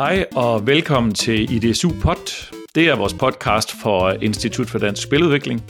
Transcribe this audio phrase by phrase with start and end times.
[0.00, 2.54] Hej og velkommen til IDSU Pod.
[2.74, 5.62] Det er vores podcast for Institut for Dansk Spiludvikling.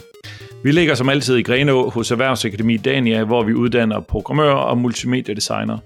[0.64, 5.80] Vi ligger som altid i Grenå hos Erhvervsakademi Dania, hvor vi uddanner programmører og multimediedesignere.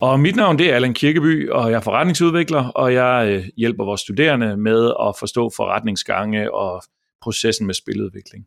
[0.00, 3.84] Og mit navn det er Allan Kirkeby, og jeg er forretningsudvikler, og jeg øh, hjælper
[3.84, 6.82] vores studerende med at forstå forretningsgange og
[7.22, 8.44] processen med spiludvikling.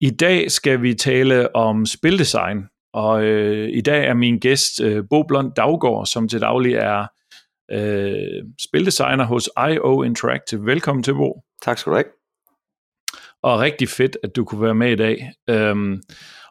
[0.00, 5.04] I dag skal vi tale om spildesign, og øh, i dag er min gæst øh,
[5.10, 7.06] Bo Blond Daggaard, som til daglig er
[7.72, 10.66] øh, spildesigner hos IO Interactive.
[10.66, 11.42] Velkommen til, Bo.
[11.62, 12.04] Tak skal du have.
[13.42, 15.32] Og rigtig fedt, at du kunne være med i dag.
[15.50, 16.02] Øhm,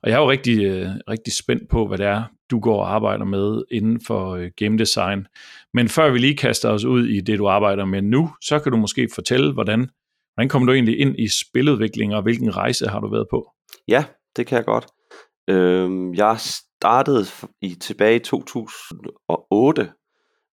[0.03, 2.95] og jeg er jo rigtig, øh, rigtig spændt på, hvad det er, du går og
[2.95, 5.27] arbejder med inden for øh, game design.
[5.73, 8.72] Men før vi lige kaster os ud i det, du arbejder med nu, så kan
[8.72, 9.89] du måske fortælle, hvordan,
[10.34, 13.52] hvordan kommer du egentlig ind i spiludvikling, og hvilken rejse har du været på?
[13.88, 14.05] Ja,
[14.36, 14.88] det kan jeg godt.
[15.49, 17.25] Øhm, jeg startede
[17.61, 19.92] i tilbage i 2008.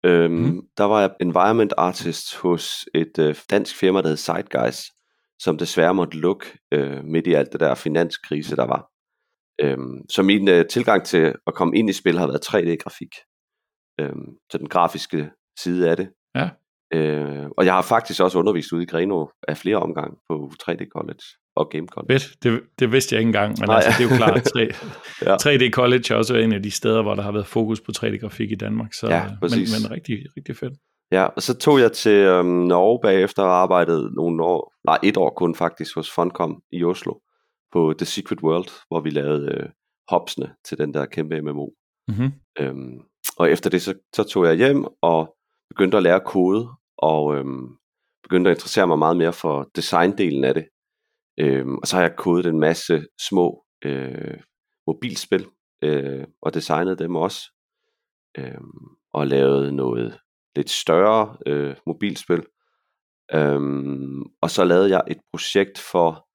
[0.04, 0.62] Øhm, mm.
[0.76, 4.90] Der var jeg environment artist hos et øh, dansk firma, der hed Sideguys,
[5.38, 8.90] som desværre måtte lukke øh, midt i alt det der finanskrise, der var.
[9.60, 13.14] Øhm, så min øh, tilgang til at komme ind i spil har været 3D-grafik.
[14.00, 16.10] Øhm, så den grafiske side af det.
[16.34, 16.50] Ja.
[16.94, 20.88] Øh, og jeg har faktisk også undervist ude i Greno af flere omgange på 3D
[20.88, 21.24] College
[21.60, 22.20] og Game College.
[22.20, 24.60] Fedt, det, det vidste jeg ikke engang, men altså, det er jo klart, 3,
[25.22, 25.36] ja.
[25.36, 28.52] 3D College er også en af de steder, hvor der har været fokus på 3D-grafik
[28.52, 30.72] i Danmark, så, ja, men, men rigtig, rigtig fedt.
[31.12, 35.16] Ja, og så tog jeg til øhm, Norge bagefter og arbejdede nogle år, nej et
[35.16, 37.12] år kun faktisk, hos Funcom i Oslo
[37.72, 39.68] på The Secret World, hvor vi lavede øh,
[40.08, 41.68] hopsene til den der kæmpe MMO.
[42.08, 42.32] Mm-hmm.
[42.58, 43.00] Øhm,
[43.36, 45.36] og efter det, så, så tog jeg hjem og
[45.68, 47.68] begyndte at lære kode, og øhm,
[48.22, 50.64] begyndte at interessere mig meget mere for designdelen af det.
[51.38, 54.40] Øhm, og så har jeg kodet en masse små øh,
[54.86, 55.46] mobilspil,
[55.82, 57.40] øh, og designet dem også.
[58.38, 60.18] Øhm, og lavet noget
[60.56, 62.42] lidt større øh, mobilspil.
[63.34, 66.26] Øhm, og så lavede jeg et projekt for,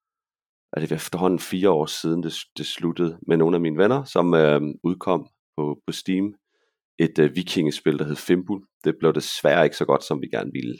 [0.72, 4.34] er det efterhånden fire år siden, det, det sluttede, med nogle af mine venner, som
[4.34, 6.34] øh, udkom på, på Steam.
[6.98, 8.62] Et øh, vikingespil, der hed Fimbul.
[8.84, 10.78] Det blev desværre ikke så godt, som vi gerne ville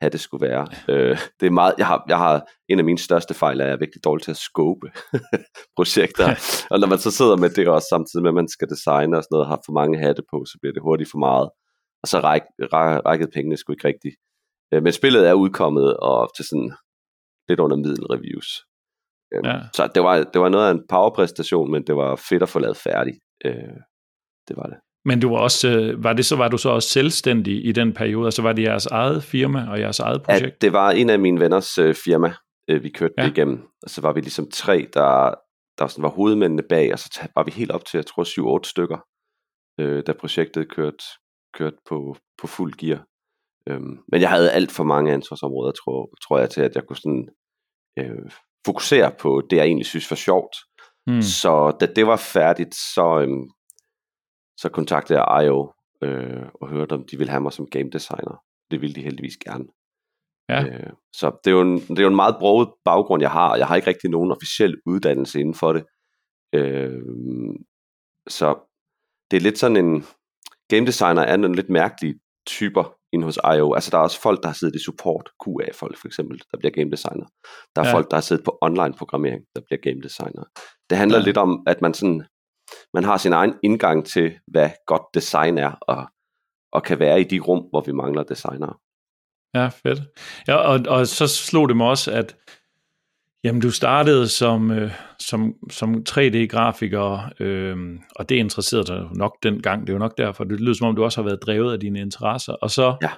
[0.00, 0.66] have det skulle være.
[0.88, 3.68] Øh, det er meget, jeg, har, jeg har, en af mine største fejl er, at
[3.68, 4.86] jeg er virkelig dårlig til at scope
[5.78, 6.26] projekter.
[6.70, 9.22] og når man så sidder med det også samtidig med, at man skal designe og
[9.22, 11.48] sådan noget, og har for mange hatte på, så bliver det hurtigt for meget
[12.02, 14.16] og så ræk, ræk, rækkede pengene sgu ikke rigtigt.
[14.72, 16.72] Øh, men spillet er udkommet og til sådan
[17.48, 18.48] lidt under middel reviews.
[19.34, 19.56] Øh, ja.
[19.76, 22.58] Så det var, det var noget af en powerpræstation, men det var fedt at få
[22.58, 23.18] lavet færdigt.
[23.44, 23.76] Øh,
[24.48, 24.78] det var det.
[25.04, 27.92] Men du var også, øh, var det så var du så også selvstændig i den
[27.92, 30.62] periode, altså var det jeres eget firma og jeres eget projekt?
[30.62, 32.34] Ja, det var en af mine venners øh, firma,
[32.68, 33.22] øh, vi kørte ja.
[33.22, 35.34] det igennem, og så var vi ligesom tre, der,
[35.78, 38.70] der sådan var hovedmændene bag, og så var vi helt op til, jeg tror, 7-8
[38.70, 38.98] stykker,
[39.80, 41.04] øh, da projektet kørte,
[41.54, 43.04] kørt på, på fuld gear.
[43.68, 46.96] Øhm, men jeg havde alt for mange ansvarsområder, tror, tror jeg, til at jeg kunne
[46.96, 47.28] sådan,
[47.98, 48.30] øh,
[48.66, 50.56] fokusere på det, jeg egentlig synes var sjovt.
[51.06, 51.22] Mm.
[51.22, 53.48] Så da det var færdigt, så, øhm,
[54.60, 55.72] så kontaktede jeg IO
[56.02, 58.42] øh, og hørte, om de ville have mig som game designer.
[58.70, 59.64] Det ville de heldigvis gerne.
[60.48, 60.64] Ja.
[60.64, 63.56] Øh, så det er, jo en, det er jo en meget broget baggrund, jeg har.
[63.56, 65.84] Jeg har ikke rigtig nogen officiel uddannelse inden for det.
[66.54, 67.02] Øh,
[68.28, 68.58] så
[69.30, 70.04] det er lidt sådan en,
[70.70, 73.74] game designer er nogle lidt mærkelige typer inde hos IO.
[73.74, 76.72] Altså der er også folk, der har siddet i support, QA-folk for eksempel, der bliver
[76.72, 77.26] game designer.
[77.76, 77.94] Der er ja.
[77.94, 80.44] folk, der har siddet på online programmering, der bliver game designer.
[80.90, 81.24] Det handler ja.
[81.24, 82.22] lidt om, at man sådan,
[82.94, 86.06] man har sin egen indgang til, hvad godt design er, og,
[86.72, 88.74] og kan være i de rum, hvor vi mangler designere.
[89.54, 90.00] Ja, fedt.
[90.48, 92.36] Ja, og, og så slog det mig også, at
[93.44, 97.76] Jamen, du startede som, øh, som, som 3D-grafiker, øh,
[98.16, 99.80] og det interesserede dig nok dengang.
[99.80, 101.80] Det er jo nok derfor, det lyder som om, du også har været drevet af
[101.80, 102.52] dine interesser.
[102.52, 103.10] Og så, ja.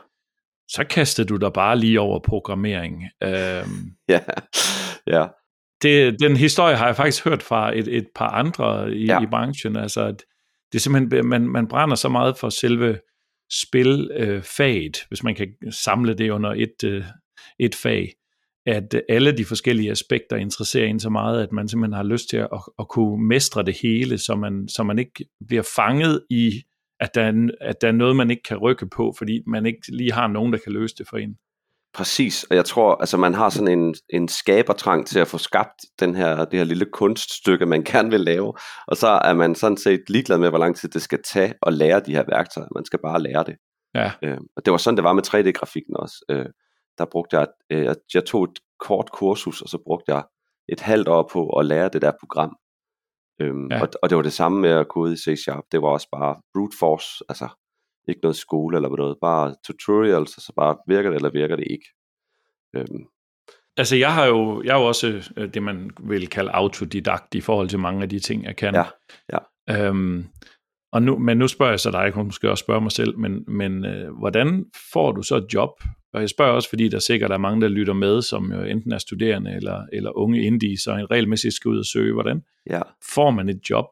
[0.69, 3.05] så kastede du dig bare lige over programmering.
[3.23, 3.67] Øh,
[4.09, 4.21] ja,
[5.07, 5.27] ja.
[5.83, 9.23] Det, den historie har jeg faktisk hørt fra et, et par andre i, ja.
[9.23, 9.77] i branchen.
[9.77, 10.25] Altså, at
[10.73, 12.99] det er simpelthen, man, man brænder så meget for selve
[13.53, 17.05] spilfaget, øh, hvis man kan samle det under et, øh,
[17.59, 18.13] et fag
[18.67, 22.37] at alle de forskellige aspekter interesserer en så meget, at man simpelthen har lyst til
[22.37, 22.49] at,
[22.79, 26.63] at kunne mestre det hele, så man, så man ikke bliver fanget i,
[27.01, 29.81] at der, er, at der er noget, man ikke kan rykke på, fordi man ikke
[29.89, 31.37] lige har nogen, der kan løse det for en.
[31.95, 35.81] Præcis, og jeg tror, altså man har sådan en, en skabertrang til at få skabt
[36.01, 38.55] den her, det her lille kunststykke, man gerne vil lave,
[38.87, 41.73] og så er man sådan set ligeglad med, hvor lang tid det skal tage at
[41.73, 42.69] lære de her værktøjer.
[42.75, 43.57] Man skal bare lære det.
[43.95, 44.13] Ja.
[44.23, 46.25] Øh, og det var sådan, det var med 3D-grafikken også.
[46.31, 46.47] Øh,
[46.99, 50.25] der brugte jeg, øh, jeg tog et kort kursus, og så brugte jeg
[50.69, 52.57] et halvt år på at lære det der program.
[53.41, 53.83] Øhm, ja.
[53.83, 55.65] og, og det var det samme med at kode i C-Sharp.
[55.73, 57.49] Det var også bare brute force, altså
[58.09, 61.67] Ikke noget skole eller noget, bare tutorials, og så bare virker det eller virker det
[61.71, 61.87] ikke.
[62.77, 63.07] Øhm,
[63.77, 67.41] Altså, jeg har jo, jeg er jo også øh, det, man vil kalde autodidakt i
[67.41, 68.75] forhold til mange af de ting, jeg kan.
[68.75, 68.85] Ja,
[69.33, 69.89] ja.
[69.89, 70.25] Øhm,
[70.93, 73.45] og nu, men nu spørger jeg så dig, kunne måske også spørge mig selv, men,
[73.49, 75.71] men øh, hvordan får du så et job?
[76.13, 78.93] Og jeg spørger også, fordi der sikkert er mange, der lytter med, som jo enten
[78.93, 82.13] er studerende eller, eller unge indie, så en regelmæssigt skal ud og søge.
[82.13, 82.81] Hvordan ja.
[83.15, 83.85] får man et job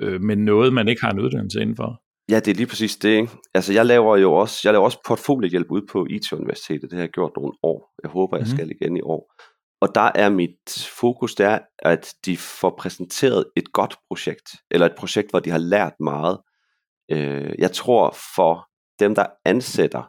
[0.00, 2.02] øh, med noget, man ikke har en uddannelse indenfor?
[2.30, 3.08] Ja, det er lige præcis det.
[3.08, 3.32] Ikke?
[3.54, 6.90] Altså, jeg laver jo også, jeg laver også portfoliehjælp ud på IT-universitetet.
[6.90, 7.94] Det har jeg gjort nogle år.
[8.02, 8.56] Jeg håber, jeg mm.
[8.56, 9.32] skal igen i år.
[9.80, 14.94] Og der er mit fokus, der, at de får præsenteret et godt projekt, eller et
[14.98, 16.38] projekt, hvor de har lært meget.
[17.12, 18.66] Øh, jeg tror for
[18.98, 20.02] dem, der ansætter,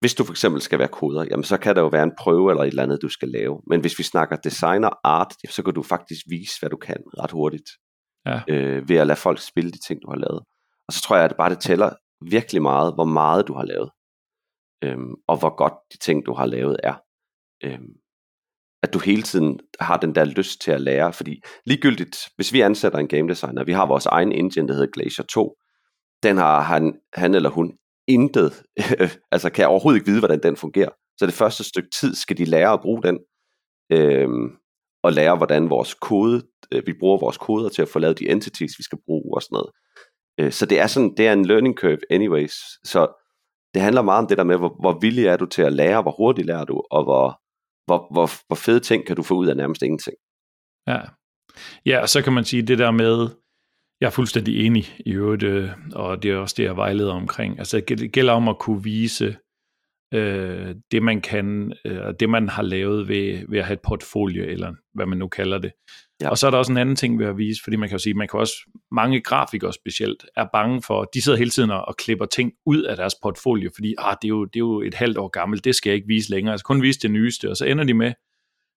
[0.00, 2.50] hvis du for eksempel skal være koder, jamen så kan der jo være en prøve
[2.50, 3.60] eller et eller andet, du skal lave.
[3.66, 6.96] Men hvis vi snakker design og art, så kan du faktisk vise, hvad du kan
[7.18, 7.70] ret hurtigt.
[8.26, 8.40] Ja.
[8.48, 10.42] Øh, ved at lade folk spille de ting, du har lavet.
[10.88, 11.90] Og så tror jeg, at det bare det tæller
[12.30, 13.90] virkelig meget, hvor meget du har lavet.
[14.84, 16.94] Øhm, og hvor godt de ting, du har lavet er.
[17.64, 17.94] Øhm,
[18.82, 22.60] at du hele tiden har den der lyst til at lære, fordi ligegyldigt, hvis vi
[22.60, 25.56] ansætter en game designer, vi har vores egen engine, der hedder Glacier 2,
[26.22, 27.72] den har han, han eller hun
[28.08, 28.62] intet,
[29.32, 30.90] altså kan overhovedet ikke vide, hvordan den fungerer.
[31.18, 33.18] Så det første stykke tid skal de lære at bruge den,
[33.92, 34.56] øhm,
[35.02, 36.42] og lære, hvordan vores kode,
[36.72, 39.42] øh, vi bruger vores koder til at få lavet de entities, vi skal bruge og
[39.42, 39.70] sådan noget.
[40.38, 42.54] Øh, så det er sådan, det er en learning curve anyways.
[42.84, 43.06] Så
[43.74, 46.02] det handler meget om det der med, hvor, hvor villig er du til at lære,
[46.02, 47.40] hvor hurtigt lærer du, og hvor,
[47.86, 50.16] hvor, hvor, hvor fede ting kan du få ud af nærmest ingenting.
[50.86, 51.00] Ja.
[51.86, 53.28] ja, og så kan man sige det der med,
[54.00, 57.58] jeg er fuldstændig enig i øvrigt, øh, og det er også det, jeg vejleder omkring.
[57.58, 59.36] Altså det gælder om at kunne vise
[60.14, 64.44] øh, det, man kan, øh, det man har lavet ved, ved at have et portfolio,
[64.44, 65.72] eller hvad man nu kalder det.
[66.22, 66.28] Ja.
[66.28, 68.02] Og så er der også en anden ting ved at vise, fordi man kan jo
[68.02, 68.54] sige, man kan også,
[68.92, 72.96] mange grafikere specielt, er bange for, de sidder hele tiden og, klipper ting ud af
[72.96, 75.74] deres portfolio, fordi ah, det, er jo, det er jo et halvt år gammelt, det
[75.74, 78.12] skal jeg ikke vise længere, altså kun vise det nyeste, og så ender de med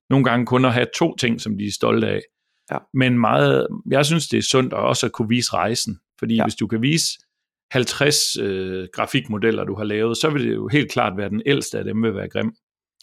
[0.10, 2.22] nogle gange kun at have to ting, som de er stolte af.
[2.72, 2.78] Ja.
[2.94, 6.44] Men meget, jeg synes, det er sundt at også at kunne vise rejsen, fordi ja.
[6.44, 7.06] hvis du kan vise
[7.72, 11.78] 50 øh, grafikmodeller, du har lavet, så vil det jo helt klart være den ældste
[11.78, 12.54] af dem vil være grim.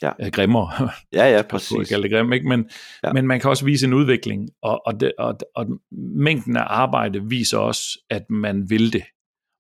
[0.03, 0.13] Ja.
[0.21, 0.91] Øh, grimmer.
[1.19, 1.79] Ja, ja, præcis.
[1.79, 2.49] Jeg kalde det grim, ikke?
[2.49, 2.71] Men,
[3.05, 3.13] ja.
[3.13, 5.67] men man kan også vise en udvikling, og, og, det, og, og
[6.17, 9.03] mængden af arbejde viser også, at man vil det.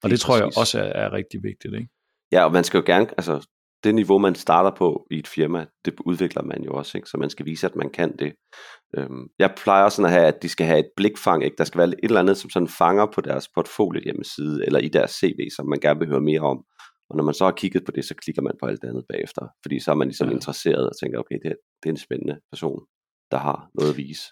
[0.02, 0.56] Og det, det tror præcis.
[0.56, 1.74] jeg også er, er rigtig vigtigt.
[1.74, 1.88] Ikke?
[2.32, 3.48] Ja, og man skal jo gerne, altså
[3.84, 7.08] det niveau, man starter på i et firma, det udvikler man jo også, ikke?
[7.08, 8.32] så man skal vise, at man kan det.
[8.96, 11.56] Øhm, jeg plejer også sådan at have, at de skal have et blikfang, ikke?
[11.58, 14.88] der skal være et eller andet, som sådan fanger på deres portfolio hjemmeside, eller i
[14.88, 16.64] deres CV, som man gerne vil høre mere om.
[17.10, 19.48] Og når man så har kigget på det, så klikker man på alt andet bagefter,
[19.62, 20.34] fordi så er man ligesom ja.
[20.34, 22.80] interesseret og tænker, okay, det, det er en spændende person,
[23.30, 24.22] der har noget at vise.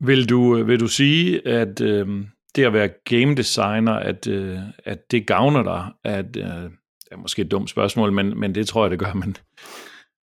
[0.00, 2.08] Vil du, vil du sige, at øh,
[2.56, 6.70] det at være game designer, at, øh, at det gavner dig, at øh,
[7.10, 9.36] er måske et dumt spørgsmål, men, men det tror jeg, det gør, men,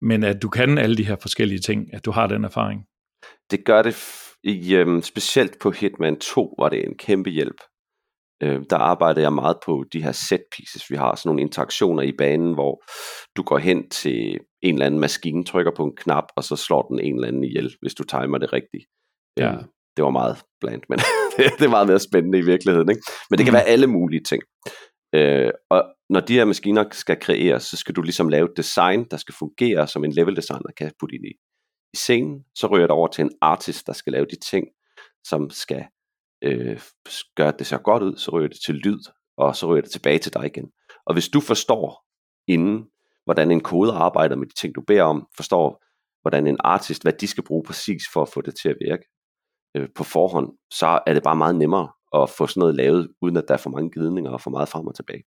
[0.02, 2.86] men at du kan alle de her forskellige ting, at du har den erfaring.
[3.50, 3.96] Det gør det
[4.44, 7.60] i, øhm, specielt på Hitman 2 var det en kæmpe hjælp.
[8.42, 10.90] Øh, der arbejdede jeg meget på de her set pieces.
[10.90, 12.82] Vi har sådan nogle interaktioner i banen, hvor
[13.36, 16.82] du går hen til en eller anden maskine, trykker på en knap, og så slår
[16.82, 18.84] den en eller anden ihjel, hvis du timer det rigtigt.
[19.36, 19.52] Ja.
[19.52, 19.62] Øh,
[19.96, 20.98] det var meget blandt, men
[21.58, 22.90] det er meget mere spændende i virkeligheden.
[22.90, 23.02] Ikke?
[23.30, 23.56] Men det kan mm.
[23.56, 24.42] være alle mulige ting.
[25.14, 29.04] Øh, og når de her maskiner skal kreeres, så skal du ligesom lave et design,
[29.10, 31.32] der skal fungere, som en level designer kan putte ind i,
[31.94, 32.44] i scenen.
[32.54, 34.66] Så ryger det over til en artist, der skal lave de ting,
[35.24, 35.84] som skal
[36.44, 36.80] øh,
[37.36, 38.16] gør det ser godt ud.
[38.16, 39.00] Så ryger det til lyd,
[39.36, 40.70] og så ryger det tilbage til dig igen.
[41.06, 42.04] Og hvis du forstår
[42.48, 42.84] inden,
[43.24, 45.84] hvordan en kode arbejder med de ting, du beder om, forstår,
[46.22, 49.04] hvordan en artist, hvad de skal bruge præcis for at få det til at virke
[49.76, 51.88] øh, på forhånd, så er det bare meget nemmere
[52.22, 54.68] at få sådan noget lavet, uden at der er for mange gidninger og for meget
[54.68, 55.24] frem og tilbage.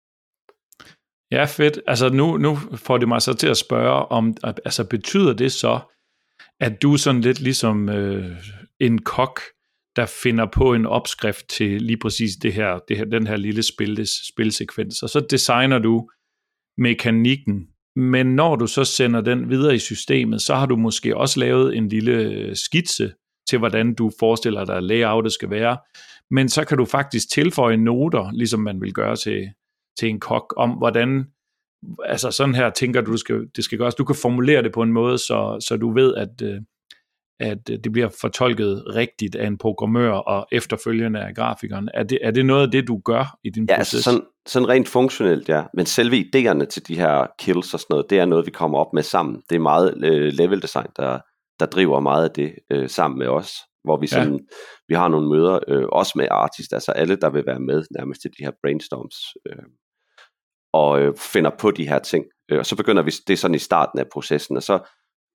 [1.30, 1.80] Ja, fedt.
[1.86, 5.80] Altså nu, nu får det mig så til at spørge, om altså betyder det så,
[6.60, 8.36] at du sådan lidt ligesom øh,
[8.80, 9.40] en kok,
[9.96, 13.62] der finder på en opskrift til lige præcis det her, det her, den her lille
[13.62, 16.10] spil, spilsekvens, og så designer du
[16.78, 21.40] mekanikken, men når du så sender den videre i systemet, så har du måske også
[21.40, 23.12] lavet en lille øh, skitse
[23.48, 25.78] til, hvordan du forestiller dig, at layoutet skal være,
[26.30, 29.48] men så kan du faktisk tilføje noter, ligesom man vil gøre til,
[29.98, 31.24] til en kok, om hvordan,
[32.04, 33.94] altså sådan her tænker du, det skal, det skal gøres.
[33.94, 36.60] Du kan formulere det på en måde, så, så du ved, at, øh,
[37.42, 41.88] at det bliver fortolket rigtigt af en programmør og efterfølgende af grafikeren.
[41.94, 43.94] Er det, er det noget af det, du gør i din ja, proces?
[43.94, 45.62] Altså sådan, sådan rent funktionelt, ja.
[45.74, 48.78] Men selve idéerne til de her kills og sådan noget, det er noget, vi kommer
[48.78, 49.42] op med sammen.
[49.50, 51.18] Det er meget øh, level design, der,
[51.60, 53.52] der driver meget af det øh, sammen med os.
[53.84, 54.38] hvor vi sådan, ja.
[54.88, 58.22] vi har nogle møder, øh, også med artister, altså alle, der vil være med nærmest
[58.22, 59.64] til de her brainstorms, øh,
[60.72, 62.24] og øh, finder på de her ting.
[62.50, 64.78] Øh, og så begynder vi, det er sådan i starten af processen, og så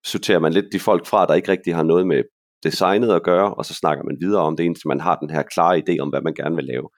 [0.07, 2.23] sorterer man lidt de folk fra, der ikke rigtig har noget med
[2.63, 5.43] designet at gøre, og så snakker man videre om det, indtil man har den her
[5.43, 6.89] klare idé om, hvad man gerne vil lave.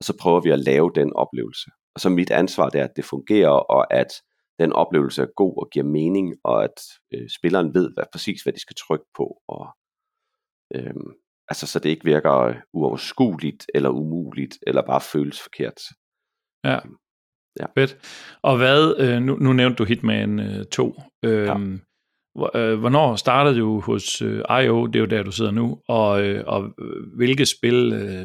[0.00, 1.70] Og så prøver vi at lave den oplevelse.
[1.94, 4.12] Og så mit ansvar det er, at det fungerer, og at
[4.58, 6.78] den oplevelse er god og giver mening, og at
[7.14, 9.40] øh, spilleren ved hvad, præcis, hvad de skal trykke på.
[9.48, 9.68] Og,
[10.74, 10.94] øh,
[11.48, 15.80] altså, så det ikke virker øh, uoverskueligt, eller umuligt, eller bare føles forkert.
[16.64, 16.78] Ja.
[17.60, 17.66] Ja.
[17.78, 17.92] Fedt.
[18.42, 20.94] Og hvad, øh, nu, nu nævnte du Hitman øh, 2.
[21.24, 21.56] Øh, ja.
[22.54, 26.22] Øh, hvornår startede du hos øh, IO, det er jo der, du sidder nu, og,
[26.22, 26.70] øh, og
[27.16, 27.78] hvilke spil,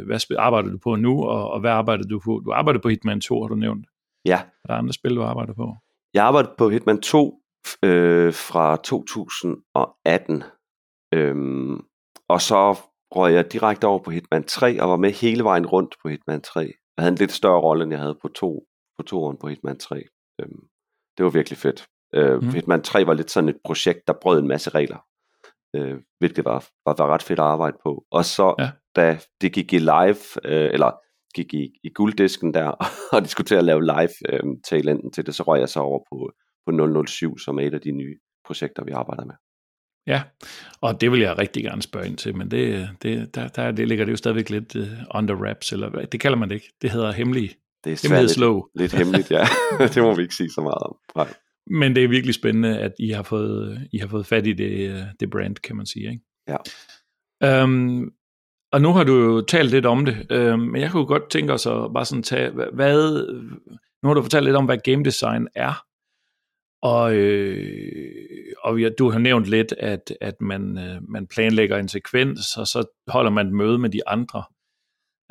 [0.06, 2.42] hvad spil arbejder du på nu, og, og hvad arbejder du på?
[2.46, 3.86] Du arbejder på Hitman 2, har du nævnt.
[4.26, 4.40] Ja.
[4.64, 5.76] Er der andre spil, du arbejder på?
[6.14, 7.42] Jeg arbejdede på Hitman 2
[7.84, 10.44] øh, fra 2018,
[11.14, 11.76] øhm,
[12.28, 12.78] og så
[13.16, 16.42] røg jeg direkte over på Hitman 3, og var med hele vejen rundt på Hitman
[16.42, 16.60] 3.
[16.60, 18.66] Jeg havde en lidt større rolle, end jeg havde på to,
[18.98, 19.96] på toeren på Hitman 3.
[20.42, 20.68] Øhm,
[21.18, 21.88] det var virkelig fedt.
[22.14, 22.50] Øh, mm.
[22.50, 25.06] Hitman 3 var lidt sådan et projekt, der brød en masse regler,
[25.76, 28.06] øh, hvilket var, var, var ret fedt at arbejde på.
[28.12, 28.70] Og så ja.
[28.96, 30.92] da det gik i live, øh, eller
[31.36, 32.68] gik i, i gulddisken der,
[33.14, 35.80] og de skulle til at lave live øh, talenten til det, så røg jeg så
[35.80, 36.32] over på,
[36.66, 39.36] på 007, som er et af de nye projekter, vi arbejder med.
[40.08, 40.24] Ja,
[40.82, 43.88] og det vil jeg rigtig gerne spørge ind til, men det, det, der, der det
[43.88, 46.74] ligger det jo stadigvæk lidt uh, under wraps, eller hvad, det kalder man det ikke.
[46.82, 47.56] Det hedder hemmelig.
[47.84, 49.44] Det er svært lidt, lidt hemmeligt, ja.
[49.94, 50.96] det må vi ikke sige så meget om.
[51.16, 51.34] Nej.
[51.68, 55.06] Men det er virkelig spændende, at I har fået, I har fået fat i det,
[55.20, 56.10] det brand, kan man sige.
[56.10, 56.24] Ikke?
[56.48, 57.64] Ja.
[57.64, 58.12] Um,
[58.72, 61.54] og nu har du jo talt lidt om det, um, men jeg kunne godt tænke
[61.54, 63.28] os at bare sådan tage, hvad,
[64.04, 65.86] nu har du fortalt lidt om, hvad game design er,
[66.86, 72.58] og, øh, og du har nævnt lidt, at, at man, øh, man planlægger en sekvens,
[72.58, 74.44] og så holder man et møde med de andre.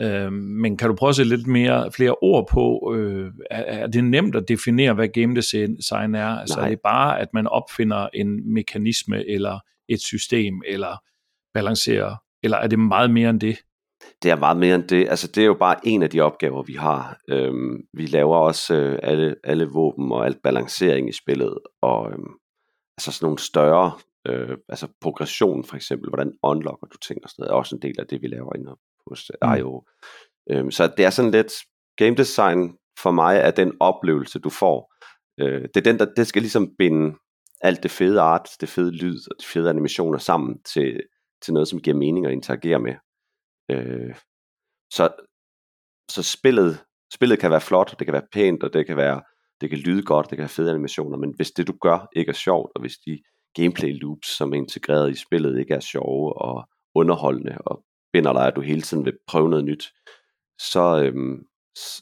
[0.01, 4.05] Øh, men kan du prøve at sætte lidt mere, flere ord på, øh, er, det
[4.05, 6.27] nemt at definere, hvad game design er?
[6.27, 6.65] Altså Nej.
[6.65, 9.59] er det bare, at man opfinder en mekanisme, eller
[9.89, 10.97] et system, eller
[11.55, 13.59] balancerer, eller er det meget mere end det?
[14.23, 15.09] Det er meget mere end det.
[15.09, 17.19] Altså, det er jo bare en af de opgaver, vi har.
[17.29, 22.33] Øhm, vi laver også øh, alle, alle våben og alt balancering i spillet, og øhm,
[22.99, 23.93] altså sådan nogle større,
[24.29, 27.83] øh, altså progression for eksempel, hvordan unlocker du ting og sådan noget, er også en
[27.83, 28.71] del af det, vi laver inde
[29.11, 29.55] hos mm.
[29.55, 29.85] IO.
[30.51, 31.53] Øhm, så det er sådan lidt,
[31.97, 34.95] game design for mig er den oplevelse, du får.
[35.41, 37.17] Øh, det er den, der, det skal ligesom binde
[37.61, 41.01] alt det fede art, det fede lyd og de fede animationer sammen til,
[41.43, 42.95] til noget, som giver mening at interagere med.
[43.71, 44.15] Øh,
[44.91, 45.09] så,
[46.11, 46.85] så spillet,
[47.15, 49.23] spillet kan være flot, det kan være pænt, og det kan være
[49.61, 52.31] det kan lyde godt, det kan have fede animationer, men hvis det du gør ikke
[52.31, 53.23] er sjovt, og hvis de
[53.55, 57.85] gameplay loops, som er integreret i spillet, ikke er sjove og underholdende, og
[58.15, 59.85] binder dig, at du hele tiden vil prøve noget nyt,
[60.73, 61.47] så, øhm,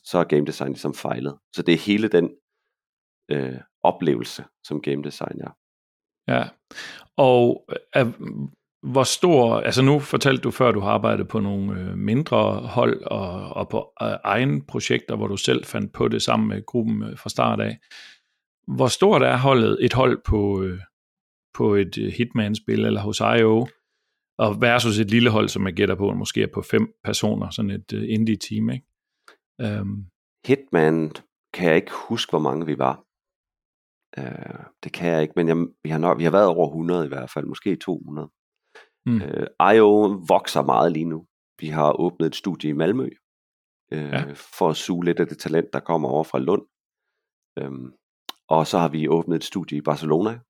[0.05, 1.35] så er game design ligesom fejlet.
[1.55, 2.31] Så det er hele den
[3.31, 5.53] øh, oplevelse, som game design er.
[6.29, 6.45] Ja,
[7.17, 8.05] og er,
[8.93, 13.03] hvor stor, altså nu fortalte du før, du har arbejdet på nogle øh, mindre hold
[13.03, 17.03] og, og på øh, egen projekter, hvor du selv fandt på det sammen med gruppen
[17.03, 17.79] øh, fra start af.
[18.77, 20.81] Hvor stort er holdet, et hold på, øh,
[21.55, 23.67] på et Hitman-spil eller hos IO,
[24.39, 27.71] og versus et lille hold, som jeg gætter på, måske er på fem personer, sådan
[27.71, 28.87] et uh, indie-team, ikke?
[29.81, 30.07] Um,
[30.47, 31.11] Hitman
[31.55, 33.05] kan jeg ikke huske, hvor mange vi var.
[34.21, 37.05] Uh, det kan jeg ikke, men jeg, vi, har nok, vi har været over 100
[37.05, 38.31] i hvert fald, måske 200.
[39.07, 39.15] Mm.
[39.15, 39.91] Uh, IO
[40.29, 41.27] vokser meget lige nu.
[41.61, 43.09] Vi har åbnet et studie i Malmø,
[43.95, 44.33] uh, ja.
[44.59, 46.67] for at suge lidt af det talent, der kommer over fra Lund.
[47.63, 47.95] Um,
[48.49, 50.41] og så har vi åbnet et studie i Barcelona,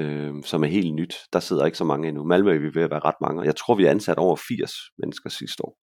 [0.00, 1.14] øh, som er helt nyt.
[1.32, 2.24] Der sidder ikke så mange endnu.
[2.24, 4.72] Malmø er vi ved at være ret mange, jeg tror vi er ansat over 80
[4.98, 5.76] mennesker sidste år.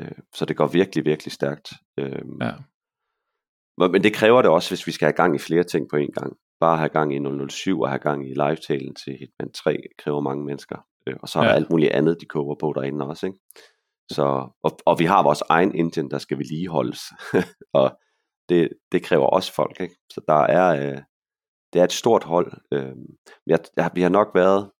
[0.00, 1.68] Øh, så det går virkelig, virkelig stærkt.
[1.98, 2.52] Øh, ja.
[3.78, 6.12] Men det kræver det også, hvis vi skal have gang i flere ting på en
[6.12, 6.36] gang.
[6.60, 10.44] Bare have gang i 007 og have gang i live-talen til Hitman 3 kræver mange
[10.44, 10.76] mennesker.
[11.06, 11.48] Øh, og så er ja.
[11.48, 13.26] der alt muligt andet, de koger på derinde også.
[13.26, 13.38] Ikke?
[14.12, 17.00] Så, og, og vi har vores egen engine, der skal vedligeholdes.
[17.80, 17.98] og
[18.48, 19.80] det, det kræver også folk.
[19.80, 19.96] Ikke?
[20.12, 21.02] Så der er, øh,
[21.76, 22.52] det er et stort hold.
[22.72, 22.96] Øh,
[23.46, 24.70] jeg, jeg, vi har nok været,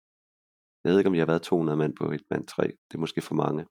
[0.83, 2.97] jeg ved ikke om vi har været 200 mand på et mand 3, det er
[2.97, 3.65] måske for mange.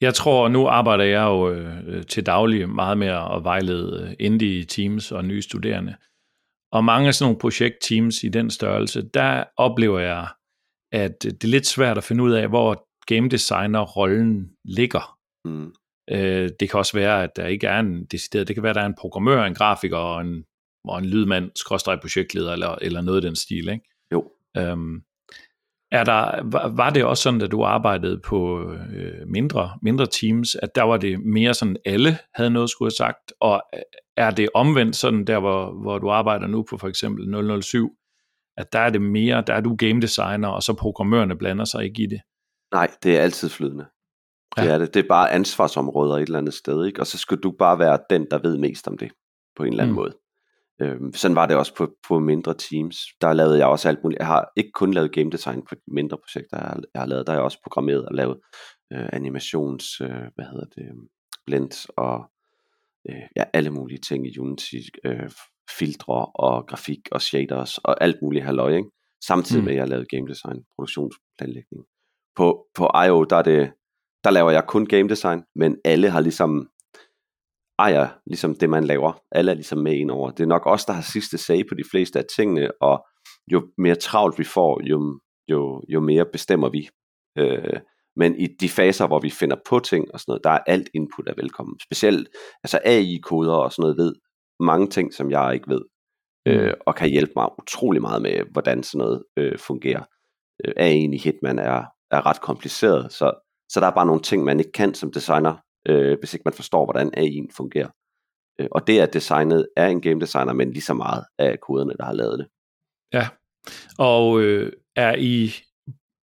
[0.00, 5.12] Jeg tror, nu arbejder jeg jo øh, til daglig meget med at vejlede indie teams
[5.12, 5.96] og nye studerende.
[6.72, 10.28] Og mange af sådan nogle projektteams i den størrelse, der oplever jeg,
[10.92, 15.18] at det er lidt svært at finde ud af, hvor game designer-rollen ligger.
[15.44, 15.72] Mm.
[16.10, 18.76] Øh, det kan også være, at der ikke er en decideret, det kan være, at
[18.76, 20.44] der er en programmør, en grafiker og en
[20.88, 23.84] og en lydmand, skråstrej projektleder, eller, eller noget i den stil, ikke?
[24.12, 24.30] Jo.
[24.56, 25.02] Øhm,
[25.92, 30.54] Er der, var, var det også sådan, at du arbejdede på øh, mindre, mindre teams,
[30.54, 33.62] at der var det mere sådan, alle havde noget skulle have sagt, og
[34.16, 37.90] er det omvendt sådan der, hvor, hvor du arbejder nu på for eksempel 007,
[38.56, 41.84] at der er det mere, der er du game designer, og så programmørerne blander sig
[41.84, 42.20] ikke i det?
[42.72, 43.86] Nej, det er altid flydende.
[44.56, 44.62] Ja.
[44.62, 44.94] Det er det.
[44.94, 47.00] Det er bare ansvarsområder et eller andet sted, ikke?
[47.00, 49.10] og så skal du bare være den, der ved mest om det,
[49.56, 50.00] på en eller anden mm.
[50.00, 50.12] måde.
[50.80, 52.96] Øhm, sådan var det også på, på mindre teams.
[53.20, 54.18] Der lavede jeg også alt muligt.
[54.18, 57.26] Jeg har ikke kun lavet game design på mindre projekter, jeg har, jeg har lavet.
[57.26, 58.38] Der har jeg også programmeret og lavet
[58.92, 60.84] øh, animations, øh, hvad hedder det,
[61.46, 62.30] blends og
[63.10, 64.76] øh, ja, alle mulige ting i Unity.
[65.04, 65.30] Øh,
[65.78, 68.90] filtre og grafik og shaders og alt muligt halløj, ikke?
[69.24, 69.64] Samtidig mm.
[69.64, 71.84] med, at jeg lavede game design, produktionsplanlægning.
[72.36, 73.72] På, på IO, der, er det,
[74.24, 76.68] der laver jeg kun game design, men alle har ligesom
[77.78, 79.12] ejer ligesom det, man laver.
[79.32, 80.30] Alle er ligesom med ind over.
[80.30, 83.06] Det er nok os, der har sidste sag på de fleste af tingene, og
[83.52, 86.88] jo mere travlt vi får, jo, jo, jo mere bestemmer vi.
[87.38, 87.80] Øh,
[88.16, 90.88] men i de faser, hvor vi finder på ting og sådan noget, der er alt
[90.94, 91.80] input er velkommen.
[91.80, 92.28] Specielt
[92.64, 94.14] altså AI-koder og sådan noget ved
[94.60, 95.82] mange ting, som jeg ikke ved,
[96.46, 100.04] øh, og kan hjælpe mig utrolig meget med, hvordan sådan noget øh, fungerer.
[100.64, 103.32] Øh, AI'en i Hitman er, er ret kompliceret, så,
[103.68, 105.54] så der er bare nogle ting, man ikke kan som designer,
[105.88, 107.88] øh, hvis ikke man forstår, hvordan AI'en fungerer.
[108.60, 111.94] Øh, og det er designet af en game designer, men lige så meget af koderne,
[111.98, 112.48] der har lavet det.
[113.12, 113.28] Ja,
[113.98, 115.52] og øh, er I,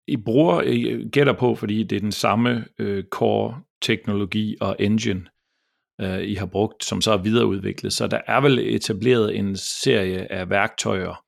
[0.07, 5.25] I bruger, I gætter på, fordi det er den samme øh, core teknologi og engine,
[6.01, 7.93] øh, I har brugt, som så er videreudviklet.
[7.93, 11.23] Så der er vel etableret en serie af værktøjer,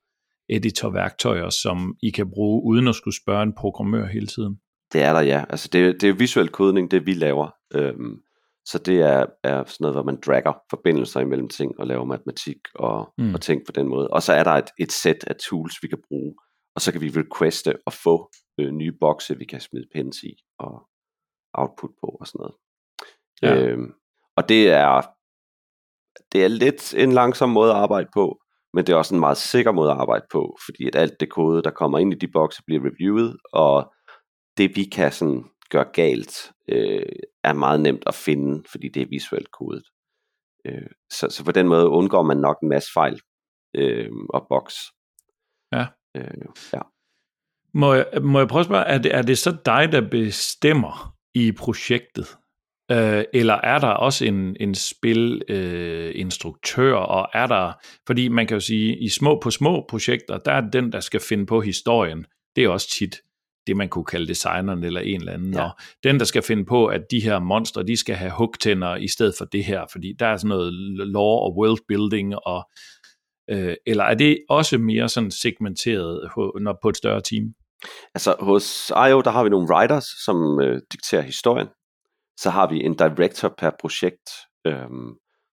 [0.48, 4.56] editorværktøjer, som I kan bruge, uden at skulle spørge en programmør hele tiden.
[4.92, 5.44] Det er der, ja.
[5.48, 7.50] Altså det, det er visuel kodning, det vi laver.
[7.74, 8.20] Øhm,
[8.66, 12.56] så det er, er sådan noget, hvor man dragger forbindelser imellem ting og laver matematik
[12.74, 13.34] og, mm.
[13.34, 14.08] og ting på den måde.
[14.08, 16.34] Og så er der et, et sæt af tools, vi kan bruge.
[16.74, 18.30] Og så kan vi requeste og få
[18.60, 20.88] øh, nye bokse, vi kan smide pins i og
[21.54, 22.54] output på og sådan noget.
[23.42, 23.66] Ja.
[23.66, 23.92] Øhm,
[24.36, 25.02] og det er,
[26.32, 28.40] det er lidt en langsom måde at arbejde på,
[28.72, 31.30] men det er også en meget sikker måde at arbejde på, fordi at alt det
[31.30, 33.92] kode, der kommer ind i de bokse, bliver reviewet, og
[34.56, 37.02] det vi kan sådan gøre galt, øh,
[37.44, 39.84] er meget nemt at finde, fordi det er visuelt kodet.
[40.64, 43.20] Øh, så, så på den måde undgår man nok en masse fejl
[43.76, 44.74] øh, og boks.
[45.72, 45.86] Ja.
[46.16, 46.80] Øh, ja.
[47.74, 51.16] Må jeg, må jeg prøve at spørge, er det, er det så dig, der bestemmer
[51.34, 52.36] i projektet?
[52.90, 57.72] Øh, eller er der også en, en spilinstruktør, øh, og er der,
[58.06, 61.20] fordi man kan jo sige, i små på små projekter, der er den, der skal
[61.20, 62.26] finde på historien,
[62.56, 63.16] det er også tit
[63.66, 65.54] det, man kunne kalde designeren eller en eller anden.
[65.54, 65.62] Ja.
[65.62, 65.70] Og
[66.02, 69.34] den, der skal finde på, at de her monstre, de skal have hugtænder i stedet
[69.38, 70.72] for det her, fordi der er sådan noget
[71.08, 72.70] lore og world building, og,
[73.50, 77.54] øh, eller er det også mere sådan segmenteret når på et større team?
[78.14, 81.68] Altså hos IO, der har vi nogle writers, som øh, dikterer historien,
[82.38, 84.30] så har vi en director per projekt,
[84.66, 84.88] øh,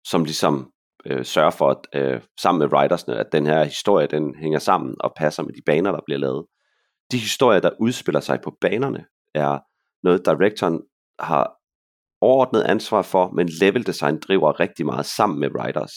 [0.04, 0.70] som ligesom
[1.06, 4.94] øh, sørger for, at øh, sammen med writersne, at den her historie, den hænger sammen
[5.00, 6.46] og passer med de baner, der bliver lavet.
[7.12, 9.58] De historier, der udspiller sig på banerne, er
[10.02, 10.82] noget, directoren
[11.18, 11.54] har
[12.20, 15.92] overordnet ansvar for, men level design driver rigtig meget sammen med writers.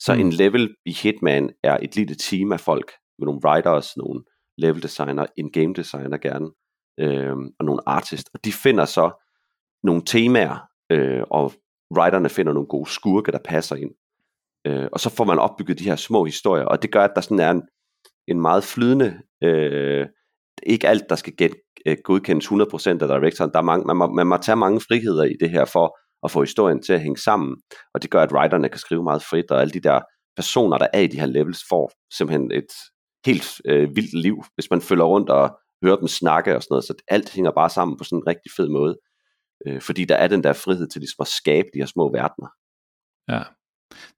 [0.00, 0.20] Så mm.
[0.20, 4.24] en level i Hitman er et lille team af folk, med nogle writers, nogle
[4.58, 6.50] level designer, en game designer gerne,
[7.00, 8.30] øh, og nogle artists.
[8.34, 9.24] Og de finder så
[9.82, 11.52] nogle temaer, øh, og
[11.96, 13.90] writerne finder nogle gode skurke, der passer ind.
[14.66, 17.20] Øh, og så får man opbygget de her små historier, og det gør, at der
[17.20, 17.62] sådan er en,
[18.28, 20.06] en meget flydende, øh,
[20.66, 21.34] ikke alt, der skal
[21.86, 23.50] øh, godkendes 100% af directoren.
[23.52, 26.30] Der er mange, man, må, man må tage mange friheder i det her for at
[26.30, 27.56] få historien til at hænge sammen,
[27.94, 30.00] og det gør, at writerne kan skrive meget frit, og alle de der
[30.36, 32.72] personer, der er i de her levels, får simpelthen et
[33.26, 36.84] helt øh, vildt liv, hvis man følger rundt og hører dem snakke og sådan noget,
[36.84, 38.98] så alt hænger bare sammen på sådan en rigtig fed måde.
[39.66, 42.48] Øh, fordi der er den der frihed til ligesom at skabe de her små verdener.
[43.28, 43.42] Ja.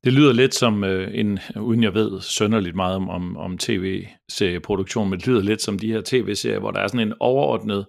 [0.04, 5.10] Det lyder lidt som øh, en, uden jeg ved sønderligt meget om, om, om tv-serieproduktion,
[5.10, 7.86] men det lyder lidt som de her tv-serier, hvor der er sådan en overordnet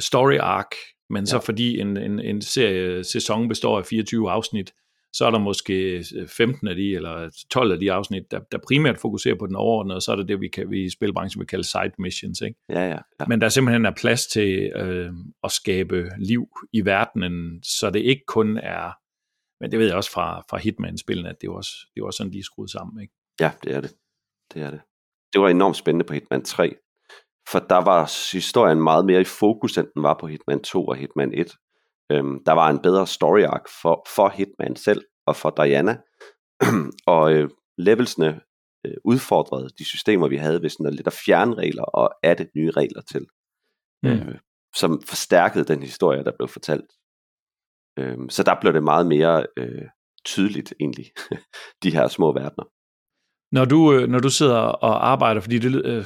[0.00, 0.70] story arc,
[1.10, 1.26] men ja.
[1.26, 4.72] så fordi en, en, en serie sæson består af 24 afsnit,
[5.12, 8.58] så er der måske 15 øh, af de, eller 12 af de afsnit, der, der
[8.68, 11.40] primært fokuserer på den overordnede, og så er det det, vi, kan, vi i spilbranchen
[11.40, 12.40] vil kalde side missions.
[12.40, 12.58] Ikke?
[12.68, 13.24] Ja, ja, ja.
[13.28, 15.12] Men der simpelthen er plads til øh,
[15.44, 18.92] at skabe liv i verdenen, så det ikke kun er,
[19.60, 22.32] men det ved jeg også fra, fra Hitman-spillene, at det er også, det også sådan,
[22.32, 23.02] de er skruet sammen.
[23.02, 23.14] Ikke?
[23.40, 23.94] Ja, det er det.
[24.54, 24.80] Det er det.
[25.32, 26.76] Det var enormt spændende på Hitman 3,
[27.48, 30.96] for der var historien meget mere i fokus, end den var på Hitman 2 og
[30.96, 31.52] Hitman 1.
[32.12, 35.98] Øhm, der var en bedre story arc for, for Hitman selv og for Diana.
[37.06, 38.40] og øh, levelsene
[38.86, 42.48] øh, udfordrede de systemer, vi havde ved sådan at lidt at fjerne regler og adde
[42.56, 43.26] nye regler til.
[44.02, 44.10] mm.
[44.10, 44.38] øh,
[44.76, 46.90] som forstærkede den historie, der blev fortalt.
[47.98, 49.82] Øh, så der blev det meget mere øh,
[50.24, 51.06] tydeligt egentlig,
[51.82, 52.64] de her små verdener.
[53.52, 56.04] Når du, øh, når du sidder og arbejder, fordi det, øh,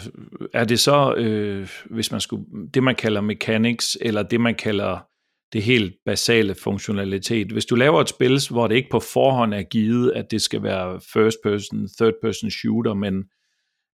[0.55, 4.99] er det så, øh, hvis man skulle, det man kalder mechanics, eller det man kalder
[5.53, 7.53] det helt basale funktionalitet.
[7.53, 10.63] Hvis du laver et spil, hvor det ikke på forhånd er givet, at det skal
[10.63, 13.25] være first person, third person shooter, men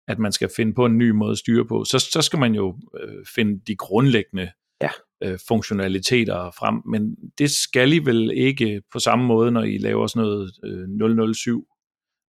[0.07, 2.55] at man skal finde på en ny måde at styre på, så, så skal man
[2.55, 4.89] jo øh, finde de grundlæggende ja.
[5.23, 6.81] Øh, funktionaliteter frem.
[6.85, 11.33] Men det skal I vel ikke på samme måde, når I laver sådan noget øh,
[11.33, 11.67] 007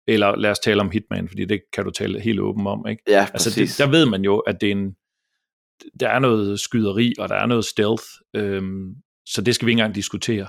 [0.08, 3.04] eller lad os tale om Hitman, fordi det kan du tale helt åben om, ikke?
[3.08, 4.96] Ja, altså det, der ved man jo, at det er en,
[6.00, 8.04] der er noget skyderi, og der er noget stealth,
[8.36, 8.96] øhm,
[9.26, 10.48] så det skal vi ikke engang diskutere.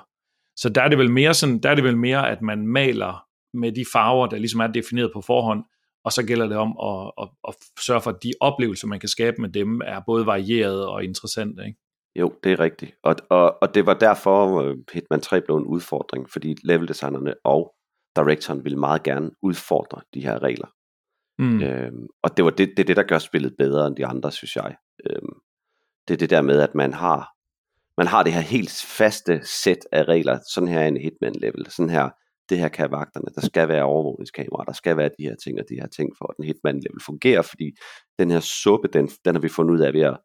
[0.57, 3.25] Så der er det vel mere sådan, der er det vel mere, at man maler
[3.55, 5.65] med de farver, der ligesom er defineret på forhånd,
[6.05, 9.09] og så gælder det om at, at, at sørge for, at de oplevelser, man kan
[9.09, 11.79] skabe med dem, er både varierede og interessante, ikke?
[12.19, 12.95] Jo, det er rigtigt.
[13.03, 17.75] Og, og, og det var derfor, øh, Hitman 3 blev en udfordring, fordi leveldesignerne og
[18.17, 20.69] directoren ville meget gerne udfordre de her regler.
[21.39, 21.63] Mm.
[21.63, 24.57] Øhm, og det var det, det, det, der gør spillet bedre end de andre, synes
[24.57, 24.77] jeg.
[25.11, 25.33] Øhm,
[26.09, 27.39] det er det der med, at man har
[27.99, 30.39] man har det her helt faste sæt af regler.
[30.55, 31.67] Sådan her er en hitman level.
[31.71, 32.11] Sådan her,
[32.49, 33.27] det her kan vagterne.
[33.35, 34.65] Der skal være overvågningskamera.
[34.65, 37.01] Der skal være de her ting og de her ting, for at den hitman level
[37.07, 37.43] fungerer.
[37.43, 37.71] Fordi
[38.19, 40.19] den her suppe, den, den har vi fundet ud af ved at,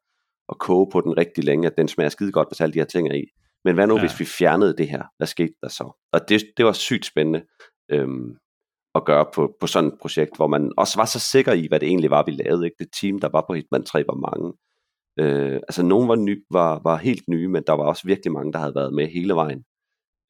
[0.50, 2.86] at koge på den rigtig længe, at den smager skide godt, hvis alle de her
[2.86, 3.26] ting er i.
[3.66, 4.02] Men hvad nu, ja.
[4.02, 5.04] hvis vi fjernede det her?
[5.18, 6.08] Hvad skete der så?
[6.14, 7.46] Og det, det var sygt spændende
[7.92, 8.38] øhm,
[8.96, 11.80] at gøre på, på sådan et projekt, hvor man også var så sikker i, hvad
[11.80, 12.66] det egentlig var, vi lavede.
[12.66, 12.76] Ikke?
[12.80, 14.54] Det team, der var på Hitman 3, var mange.
[15.20, 18.54] Øh, altså nogen var, ny, var, var helt nye, men der var også virkelig mange,
[18.54, 19.64] der havde været med hele vejen.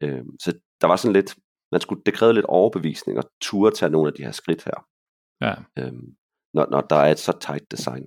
[0.03, 1.35] Øh, så der var sådan lidt,
[1.71, 4.85] man skulle, det krævede lidt overbevisning og turde tage nogle af de her skridt her.
[5.41, 5.53] Ja.
[5.79, 5.93] Øh,
[6.53, 8.03] når, når der er et så tight design.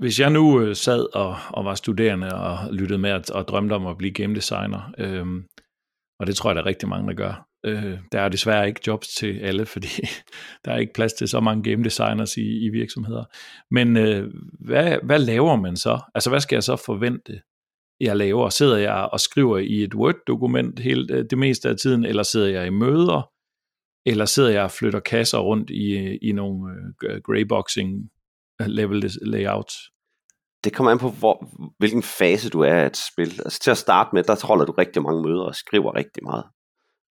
[0.00, 3.72] Hvis jeg nu øh, sad og, og var studerende og lyttede med at, og drømte
[3.72, 5.26] om at blive game designer, øh,
[6.20, 8.80] og det tror jeg, der er rigtig mange, der gør, Øh, der er desværre ikke
[8.86, 9.88] jobs til alle, fordi
[10.64, 13.24] der er ikke plads til så mange game designers i, i virksomheder.
[13.70, 16.00] Men øh, hvad, hvad laver man så?
[16.14, 17.40] Altså hvad skal jeg så forvente,
[18.00, 18.48] jeg laver?
[18.48, 22.48] Sidder jeg og skriver i et Word-dokument helt øh, det meste af tiden, eller sidder
[22.48, 23.30] jeg i møder,
[24.06, 28.10] eller sidder jeg og flytter kasser rundt i, i nogle øh, grayboxing
[28.78, 29.74] level layouts?
[30.64, 31.46] Det kommer an på, hvor,
[31.78, 33.40] hvilken fase du er af et spil.
[33.44, 36.44] Altså til at starte med, der holder du rigtig mange møder og skriver rigtig meget.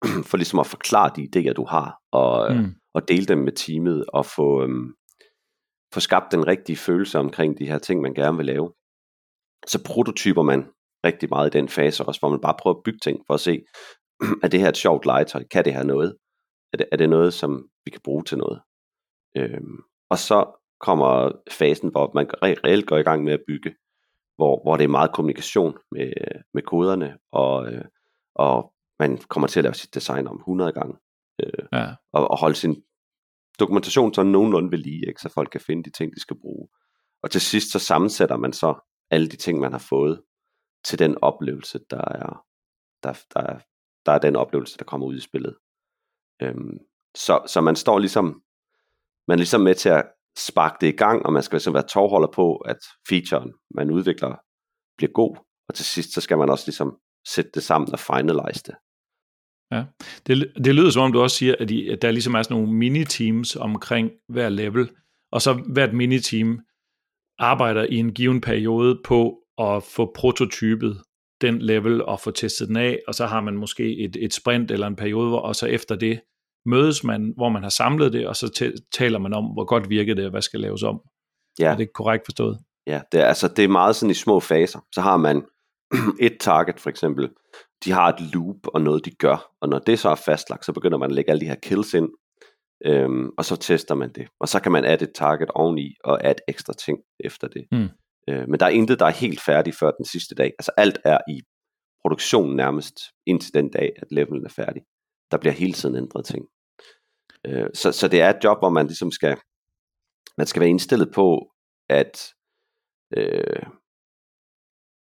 [0.30, 2.74] for ligesom at forklare de idéer, du har, og, mm.
[2.94, 4.94] og dele dem med teamet, og få, øhm,
[5.94, 8.74] få skabt den rigtige følelse omkring de her ting, man gerne vil lave.
[9.68, 10.66] Så prototyper man
[11.06, 13.40] rigtig meget i den fase også, hvor man bare prøver at bygge ting for at
[13.40, 13.62] se,
[14.44, 15.44] er det her et sjovt legetøj?
[15.52, 16.18] Kan det her noget?
[16.74, 18.62] Er det, er det noget, som vi kan bruge til noget?
[19.38, 19.78] Øhm,
[20.10, 23.76] og så kommer fasen, hvor man reelt går i gang med at bygge,
[24.36, 26.12] hvor, hvor det er meget kommunikation med,
[26.54, 27.86] med koderne, og, øh,
[28.36, 30.98] og man kommer til at lave sit design om 100 gange.
[31.44, 31.94] Øh, ja.
[32.14, 32.84] og, og holde sin
[33.60, 35.22] dokumentation så nogenlunde ved lige, ikke?
[35.22, 36.68] så folk kan finde de ting, de skal bruge.
[37.24, 38.74] Og til sidst så sammensætter man så
[39.12, 40.22] alle de ting, man har fået
[40.86, 42.46] til den oplevelse, der er,
[43.04, 43.60] der, der, er,
[44.06, 45.56] der er den oplevelse, der kommer ud i spillet.
[46.42, 46.78] Øhm,
[47.16, 48.44] så, så man står ligesom,
[49.28, 51.88] man er ligesom med til at sparke det i gang, og man skal ligesom være
[51.88, 52.78] tovholder på, at
[53.10, 54.36] featuren, man udvikler,
[54.98, 55.38] bliver god,
[55.70, 58.76] og til sidst så skal man også ligesom sætte det sammen og finalize det.
[59.72, 59.84] Ja,
[60.28, 62.58] det, det lyder som om du også siger, at, I, at der ligesom er sådan
[62.58, 64.90] nogle mini-teams omkring hver level,
[65.32, 66.60] og så hvert mini-team
[67.40, 71.02] arbejder i en given periode på at få prototypet
[71.42, 74.72] den level og få testet den af, og så har man måske et, et sprint
[74.72, 76.22] eller en periode, hvor, og så efter det
[76.66, 80.16] mødes man, hvor man har samlet det, og så taler man om, hvor godt virkede
[80.16, 81.02] det, og hvad skal laves om.
[81.60, 81.72] Ja.
[81.72, 82.60] Er det korrekt forstået?
[82.88, 84.80] Ja, det er, altså, det er meget sådan i små faser.
[84.92, 85.46] Så har man
[86.28, 87.30] et target for eksempel,
[87.86, 90.74] de har et loop og noget de gør, og når det så er fastlagt, så
[90.74, 92.10] begynder man at lægge alle de her kills ind,
[92.86, 96.26] øhm, og så tester man det, og så kan man adde et target oveni, og
[96.26, 97.66] adde ekstra ting efter det.
[97.72, 97.90] Mm.
[98.30, 100.98] Øh, men der er intet, der er helt færdigt før den sidste dag, altså alt
[101.04, 101.42] er i
[102.02, 104.82] produktion nærmest, indtil den dag, at levelen er færdig.
[105.32, 106.46] Der bliver hele tiden ændret ting.
[107.48, 109.38] Øh, så, så det er et job, hvor man ligesom skal,
[110.38, 111.52] man skal være indstillet på,
[111.90, 112.34] at
[113.18, 113.66] øh,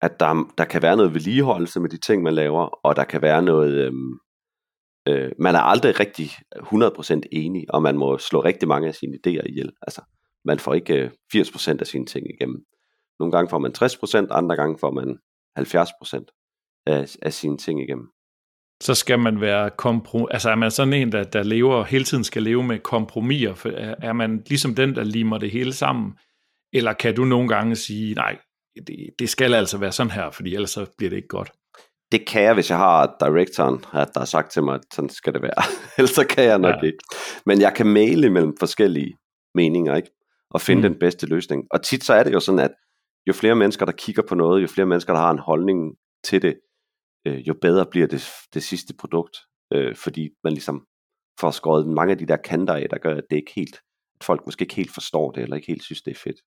[0.04, 3.22] at der, der kan være noget vedligeholdelse med de ting, man laver, og der kan
[3.22, 3.94] være noget, øh,
[5.08, 9.18] øh, man er aldrig rigtig 100% enig, og man må slå rigtig mange af sine
[9.18, 9.72] idéer ihjel.
[9.82, 10.02] Altså,
[10.46, 12.66] man får ikke øh, 80% af sine ting igennem.
[13.20, 15.18] Nogle gange får man 60%, andre gange får man
[15.60, 18.08] 70% af, af sine ting igennem.
[18.84, 20.28] Så skal man være komprom...
[20.32, 23.56] Altså er man sådan en, der, der lever, hele tiden skal leve med kompromiser?
[23.66, 26.14] Er, er man ligesom den, der limer det hele sammen?
[26.74, 28.38] Eller kan du nogle gange sige, nej,
[28.88, 31.52] det, det skal altså være sådan her, fordi ellers så bliver det ikke godt.
[32.12, 35.34] Det kan jeg, hvis jeg har directoren, der har sagt til mig, at sådan skal
[35.34, 35.64] det være.
[35.98, 36.86] ellers så kan jeg nok ja.
[36.86, 37.00] ikke.
[37.46, 39.18] Men jeg kan male mellem forskellige
[39.56, 40.10] meninger, ikke?
[40.52, 40.94] Og finde mm.
[40.94, 41.64] den bedste løsning.
[41.72, 42.72] Og tit så er det jo sådan, at
[43.28, 46.42] jo flere mennesker, der kigger på noget, jo flere mennesker, der har en holdning til
[46.42, 46.56] det,
[47.26, 49.38] øh, jo bedre bliver det, det sidste produkt.
[49.74, 50.88] Øh, fordi man ligesom
[51.40, 53.76] får skåret mange af de der kanter af, der gør, at det ikke helt,
[54.20, 56.42] at folk måske ikke helt forstår det, eller ikke helt synes, det er fedt.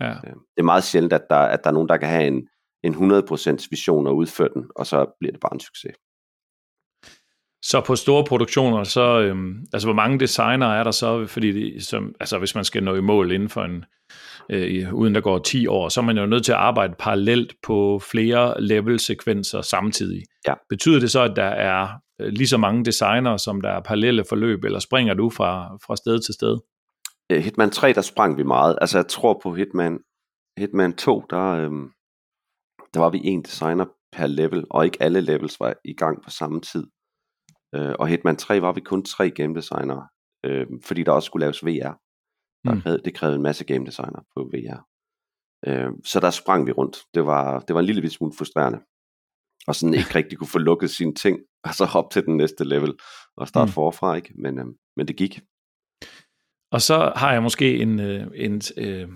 [0.00, 0.10] Ja.
[0.10, 2.48] Øh, det er meget sjældent, at der, at der er nogen, der kan have en,
[2.82, 5.96] en 100% vision og udføre den, og så bliver det bare en succes.
[7.62, 11.86] Så på store produktioner, så, øhm, altså hvor mange designer er der så, fordi det,
[11.86, 13.84] som, altså hvis man skal nå i mål inden for en,
[14.50, 17.54] øh, uden der går 10 år, så er man jo nødt til at arbejde parallelt
[17.62, 20.22] på flere level-sekvenser samtidig.
[20.46, 20.54] Ja.
[20.68, 21.88] Betyder det så, at der er
[22.20, 25.96] øh, lige så mange designer, som der er parallelle forløb, eller springer du fra, fra
[25.96, 26.58] sted til sted?
[27.30, 28.78] Hitman 3, der sprang vi meget.
[28.80, 29.98] Altså jeg tror på Hitman,
[30.58, 31.90] Hitman 2, der, øhm,
[32.94, 36.30] der var vi en designer per level, og ikke alle levels var i gang på
[36.30, 36.86] samme tid.
[37.74, 40.08] Øh, og Hitman 3 var vi kun tre game designere,
[40.44, 42.05] øh, fordi der også skulle laves VR.
[42.66, 42.80] Der mm.
[42.80, 44.86] krævede, det krævede en masse game designer på VR.
[45.66, 46.96] Øh, så der sprang vi rundt.
[47.14, 48.78] Det var, det var en lille smule frustrerende.
[49.66, 52.64] Og sådan ikke rigtig kunne få lukket sine ting, og så hoppe til den næste
[52.64, 52.94] level
[53.36, 53.72] og starte mm.
[53.72, 54.14] forfra.
[54.14, 54.32] Ikke?
[54.38, 55.40] Men, øh, men det gik.
[56.72, 59.08] Og så har jeg måske en, øh, en, øh,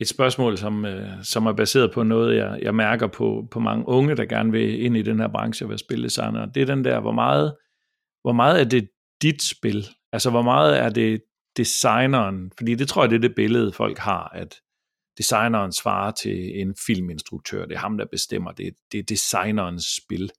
[0.00, 3.88] et spørgsmål, som, øh, som er baseret på noget, jeg, jeg mærker på, på mange
[3.88, 6.46] unge, der gerne vil ind i den her branche og være spildesigner.
[6.46, 7.56] Det er den der, hvor meget,
[8.22, 8.88] hvor meget er det
[9.22, 9.86] dit spil?
[10.12, 11.22] Altså, hvor meget er det
[11.56, 12.52] designeren?
[12.58, 14.60] Fordi det tror jeg, det er det billede, folk har, at
[15.18, 17.66] designeren svarer til en filminstruktør.
[17.66, 18.52] Det er ham, der bestemmer.
[18.52, 20.30] Det, det er designerens spil.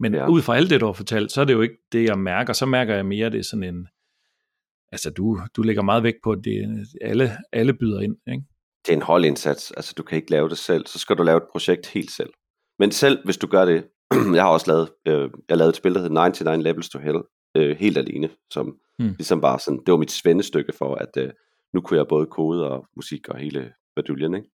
[0.00, 0.28] Men ja.
[0.28, 2.52] ud fra alt det, du har fortalt, så er det jo ikke det, jeg mærker.
[2.52, 3.88] Så mærker jeg mere, det er sådan en...
[4.92, 8.44] Altså, du, du lægger meget vægt på, at det, alle, alle byder ind, ikke?
[8.86, 9.70] det er en holdindsats.
[9.70, 10.86] Altså, du kan ikke lave det selv.
[10.86, 12.30] Så skal du lave et projekt helt selv.
[12.78, 13.84] Men selv hvis du gør det,
[14.36, 17.22] jeg har også lavet, øh, jeg lavede et spil, der hedder 99 Levels to Hell,
[17.56, 19.08] øh, helt alene, som hmm.
[19.08, 21.30] ligesom bare sådan, det var mit svendestykke for, at øh,
[21.74, 24.48] nu kunne jeg både kode og musik og hele baduljen, ikke?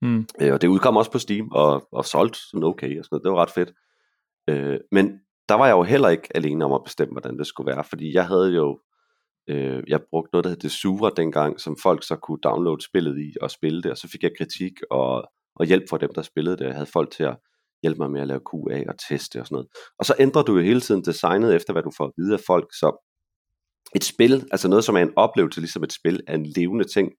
[0.00, 0.26] Hmm.
[0.40, 3.24] Øh, og det udkom også på Steam, og, og solgt sådan okay, og sådan noget.
[3.24, 3.72] det var ret fedt.
[4.48, 7.72] Øh, men der var jeg jo heller ikke alene om at bestemme, hvordan det skulle
[7.72, 8.78] være, fordi jeg havde jo
[9.50, 13.36] Øh, jeg brugte noget, der hed Desura dengang, som folk så kunne downloade spillet i
[13.40, 16.56] og spille det, og så fik jeg kritik og, og hjælp fra dem, der spillede
[16.56, 16.64] det.
[16.64, 17.36] Jeg havde folk til at
[17.82, 19.68] hjælpe mig med at lave QA og teste og sådan noget.
[19.98, 22.40] Og så ændrer du jo hele tiden designet efter, hvad du får at vide af
[22.46, 22.68] folk.
[22.72, 23.06] Så
[23.94, 27.12] et spil, altså noget som er en oplevelse, ligesom et spil, er en levende ting.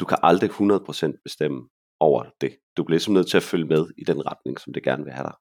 [0.00, 1.68] Du kan aldrig 100% bestemme
[2.00, 2.56] over det.
[2.76, 5.12] Du bliver ligesom nødt til at følge med i den retning, som det gerne vil
[5.12, 5.34] have dig.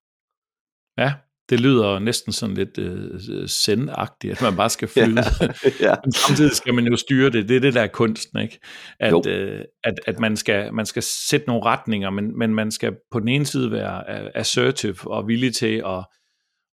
[0.97, 1.13] Ja,
[1.49, 5.23] det lyder næsten sådan lidt øh, sendagtigt, at man bare skal flyde.
[5.41, 5.47] ja,
[5.87, 5.95] ja.
[6.03, 7.49] Men samtidig skal man jo styre det.
[7.49, 8.59] Det er det, der er kunsten, ikke?
[8.99, 12.95] At, øh, at, at man, skal, man skal sætte nogle retninger, men, men man skal
[13.11, 16.05] på den ene side være assertive og villig til at,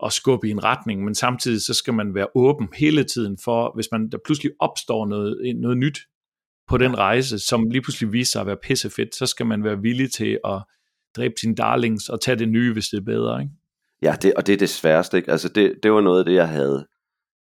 [0.06, 3.72] at skubbe i en retning, men samtidig så skal man være åben hele tiden for,
[3.76, 6.00] hvis man der pludselig opstår noget, noget nyt
[6.68, 9.82] på den rejse, som lige pludselig viser sig at være pissefedt, så skal man være
[9.82, 10.64] villig til at
[11.16, 13.54] dræbe sine darlings og tage det nye, hvis det er bedre, ikke?
[14.04, 15.18] Ja, det, og det er det sværeste.
[15.18, 15.32] Ikke?
[15.32, 16.88] Altså det, det var noget af det, jeg havde,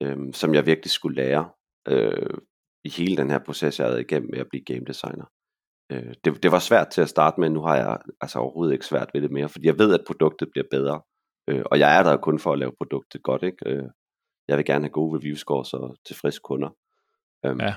[0.02, 1.50] øhm, som jeg virkelig skulle lære
[1.88, 2.38] øh,
[2.84, 5.24] i hele den her proces, jeg havde igennem med at blive game designer.
[5.92, 8.86] Øh, det, det var svært til at starte med, nu har jeg altså overhovedet ikke
[8.86, 11.02] svært ved det mere, fordi jeg ved, at produktet bliver bedre.
[11.48, 13.42] Øh, og jeg er der jo kun for at lave produktet godt.
[13.42, 13.70] Ikke?
[13.70, 13.84] Øh,
[14.48, 16.70] jeg vil gerne have gode review scores og tilfredse kunder.
[17.46, 17.74] Øhm, ja.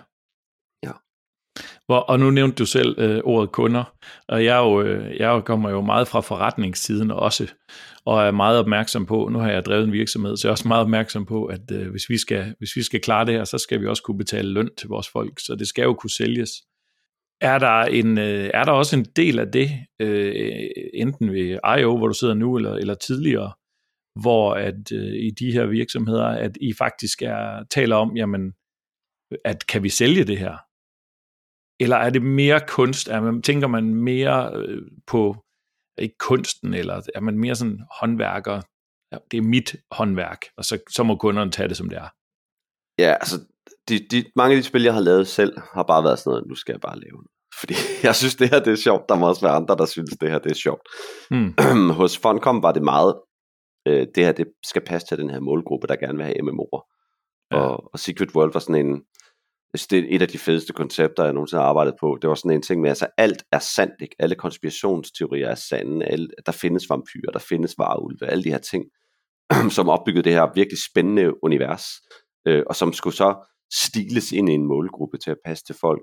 [1.89, 3.84] Hvor, og nu nævnte du selv øh, ordet kunder,
[4.28, 7.54] og jeg, er jo, øh, jeg kommer jo meget fra forretningssiden også,
[8.06, 10.67] og er meget opmærksom på, nu har jeg drevet en virksomhed, så jeg er også
[10.67, 13.58] meget opmærksom på, at øh, hvis, vi skal, hvis vi skal klare det her, så
[13.58, 16.49] skal vi også kunne betale løn til vores folk, så det skal jo kunne sælges.
[17.41, 21.97] Er der, en, øh, er der også en del af det, øh, enten ved I.O.,
[21.97, 23.54] hvor du sidder nu, eller, eller tidligere,
[24.21, 28.54] hvor at øh, i de her virksomheder, at I faktisk er, taler om, jamen,
[29.45, 30.68] at kan vi sælge det her?
[31.79, 33.07] Eller er det mere kunst?
[33.07, 35.35] Er man, tænker man mere øh, på,
[35.97, 38.61] ikke kunsten, eller er man mere sådan håndværker?
[39.11, 42.09] Ja, det er mit håndværk, og så, så må kunderne tage det, som det er.
[42.99, 43.39] Ja, altså,
[43.89, 46.47] de, de, mange af de spil, jeg har lavet selv, har bare været sådan noget,
[46.47, 47.31] nu skal jeg bare lave det.
[47.59, 49.09] Fordi jeg synes, det her det er sjovt.
[49.09, 50.87] Der må også være andre, der synes, det her det er sjovt.
[51.29, 51.53] Hmm.
[51.99, 53.15] Hos Funcom var det meget,
[53.87, 56.81] øh, det her det skal passe til den her målgruppe, der gerne vil have MMO'er.
[57.51, 57.57] Ja.
[57.57, 59.03] Og, og Secret World var sådan en,
[59.77, 62.17] synes, det er et af de fedeste koncepter, jeg nogensinde har arbejdet på.
[62.21, 64.15] Det var sådan en ting med, altså alt er sandt, ikke?
[64.19, 68.86] Alle konspirationsteorier er sande, alle, der findes vampyrer, der findes varulve, alle de her ting,
[69.77, 71.86] som opbyggede det her virkelig spændende univers,
[72.47, 73.36] øh, og som skulle så
[73.73, 76.01] stiles ind i en målgruppe til at passe til folk.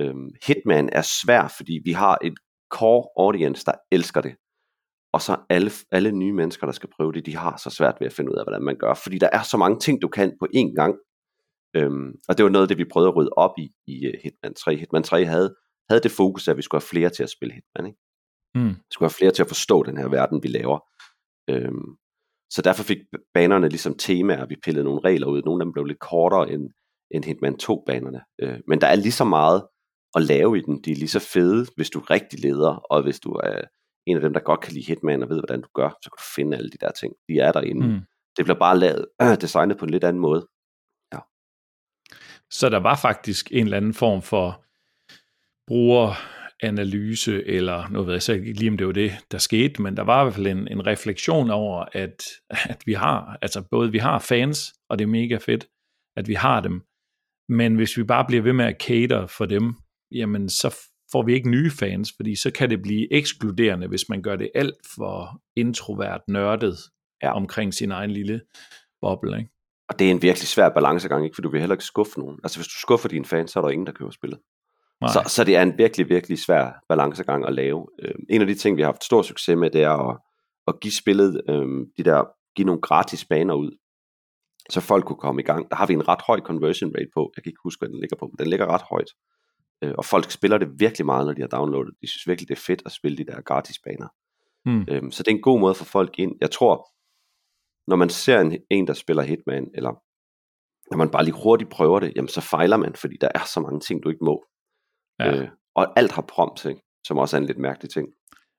[0.00, 0.14] Øh,
[0.46, 2.34] Hitman er svær, fordi vi har et
[2.70, 4.34] core audience, der elsker det.
[5.12, 8.06] Og så alle, alle nye mennesker, der skal prøve det, de har så svært ved
[8.06, 8.94] at finde ud af, hvordan man gør.
[8.94, 10.94] Fordi der er så mange ting, du kan på én gang.
[11.76, 14.14] Øhm, og det var noget af det, vi prøvede at rydde op i i uh,
[14.22, 14.76] Hitman 3.
[14.76, 15.54] Hitman 3 havde,
[15.90, 17.86] havde det fokus, at vi skulle have flere til at spille Hitman.
[17.86, 17.98] Ikke?
[18.54, 18.68] Mm.
[18.68, 20.78] Vi skulle have flere til at forstå den her verden, vi laver.
[21.50, 21.96] Øhm,
[22.50, 22.98] så derfor fik
[23.34, 25.42] banerne ligesom temaer, vi pillede nogle regler ud.
[25.42, 26.70] Nogle af dem blev lidt kortere end,
[27.10, 28.20] end Hitman 2-banerne.
[28.42, 29.62] Øh, men der er lige så meget
[30.14, 30.82] at lave i den.
[30.82, 33.60] De er lige så fede, hvis du er rigtig leder, og hvis du er
[34.06, 36.18] en af dem, der godt kan lide Hitman og ved, hvordan du gør, så kan
[36.18, 37.12] du finde alle de der ting.
[37.28, 37.86] De er derinde.
[37.86, 38.00] Mm.
[38.36, 40.46] Det bliver bare lavet, øh, designet på en lidt anden måde.
[42.50, 44.64] Så der var faktisk en eller anden form for
[45.66, 49.96] brugeranalyse, eller nu ved jeg så ikke lige, om det var det, der skete, men
[49.96, 53.92] der var i hvert fald en, en refleksion over, at, at vi har, altså både
[53.92, 55.68] vi har fans, og det er mega fedt,
[56.16, 56.82] at vi har dem,
[57.48, 59.74] men hvis vi bare bliver ved med at cater for dem,
[60.10, 60.76] jamen så
[61.12, 64.50] får vi ikke nye fans, fordi så kan det blive ekskluderende, hvis man gør det
[64.54, 66.76] alt for introvert nørdet
[67.22, 67.32] ja.
[67.32, 68.40] omkring sin egen lille
[69.00, 69.38] boble.
[69.38, 69.50] Ikke?
[69.90, 71.34] Og det er en virkelig svær balancegang, ikke?
[71.34, 72.38] for du vil heller ikke skuffe nogen.
[72.44, 74.38] Altså hvis du skuffer dine fans, så er der ingen, der køber spillet.
[75.08, 77.86] Så, så det er en virkelig, virkelig svær balancegang at lave.
[78.02, 80.18] Øh, en af de ting, vi har haft stor succes med, det er at,
[80.66, 82.24] at give spillet, øh, de der,
[82.56, 83.70] give nogle gratis baner ud,
[84.70, 85.70] så folk kunne komme i gang.
[85.70, 87.32] Der har vi en ret høj conversion rate på.
[87.36, 89.10] Jeg kan ikke huske, hvad den ligger på, men den ligger ret højt.
[89.82, 91.94] Øh, og folk spiller det virkelig meget, når de har downloadet.
[92.00, 94.08] De synes virkelig, det er fedt at spille de der gratis baner.
[94.66, 94.84] Mm.
[94.88, 96.32] Øh, så det er en god måde for folk ind.
[96.40, 96.86] Jeg tror,
[97.90, 99.90] når man ser en, en der spiller Hitman, eller
[100.90, 103.60] når man bare lige hurtigt prøver det, jamen så fejler man, fordi der er så
[103.60, 104.44] mange ting, du ikke må.
[105.18, 105.36] Ja.
[105.36, 106.80] Øh, og alt har prompt, ikke?
[107.06, 108.08] som også er en lidt mærkelig ting.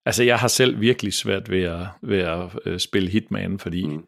[0.06, 4.04] Altså, jeg har selv virkelig svært ved at, ved at øh, spille Hitman, fordi mm.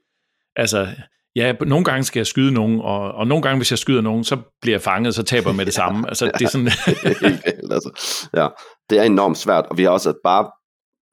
[0.55, 0.87] altså,
[1.35, 4.23] ja, nogle gange skal jeg skyde nogen, og, og nogle gange, hvis jeg skyder nogen,
[4.23, 6.07] så bliver jeg fanget, så taber jeg med det samme.
[6.07, 6.67] Altså, det er sådan...
[7.75, 7.91] altså,
[8.33, 8.47] ja,
[8.89, 10.51] det er enormt svært, og vi har også bare,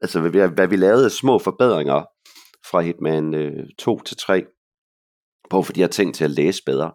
[0.01, 2.05] altså, hvad, hvad vi lavede små forbedringer
[2.71, 4.45] fra Hitman øh, 2 til 3,
[5.51, 6.93] på for de her ting til at læse bedre.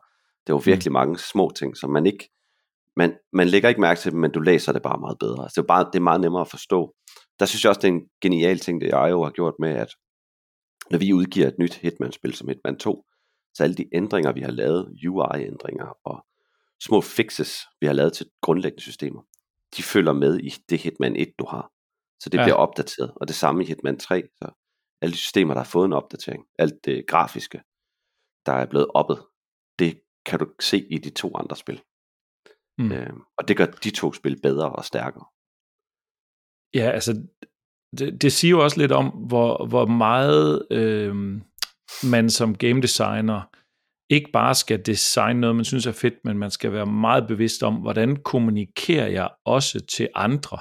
[0.48, 0.94] Det var virkelig mm.
[0.94, 2.30] mange små ting, som man ikke,
[2.96, 5.44] man, man lægger ikke mærke til dem, men du læser det bare meget bedre.
[5.44, 6.96] Altså, det, er bare, det er meget nemmere at forstå.
[7.40, 9.70] Der synes jeg også, det er en genial ting, det jeg jo har gjort med,
[9.70, 9.90] at
[10.92, 13.04] når vi udgiver et nyt Hitman-spil som Hitman 2,
[13.54, 16.26] så alle de ændringer, vi har lavet, UI-ændringer og
[16.84, 19.22] små fixes, vi har lavet til grundlæggende systemer,
[19.78, 21.72] de følger med i det Hitman 1, du har.
[22.20, 22.44] Så det ja.
[22.44, 23.12] bliver opdateret.
[23.16, 24.24] Og det samme i Hitman 3.
[24.36, 24.65] Så
[25.06, 27.58] alle de systemer, der har fået en opdatering, alt det grafiske,
[28.46, 29.20] der er blevet oppet,
[29.80, 31.82] det kan du se i de to andre spil.
[32.78, 32.92] Mm.
[32.92, 35.26] Øh, og det gør de to spil bedre og stærkere.
[36.74, 37.14] Ja, altså,
[37.98, 41.16] det, det siger jo også lidt om, hvor, hvor meget øh,
[42.04, 43.42] man som game designer
[44.10, 47.64] ikke bare skal designe noget, man synes er fedt, men man skal være meget bevidst
[47.64, 50.60] om, hvordan kommunikerer jeg også til andre.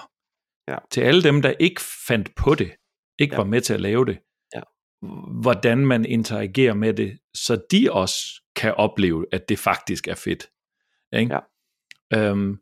[0.68, 0.78] Ja.
[0.90, 2.72] Til alle dem, der ikke fandt på det,
[3.18, 3.36] ikke ja.
[3.36, 4.18] var med til at lave det.
[5.42, 8.16] Hvordan man interagerer med det, så de også
[8.56, 10.46] kan opleve, at det faktisk er fedt.
[11.12, 11.34] Ikke?
[11.34, 11.40] Ja.
[12.30, 12.56] Øhm,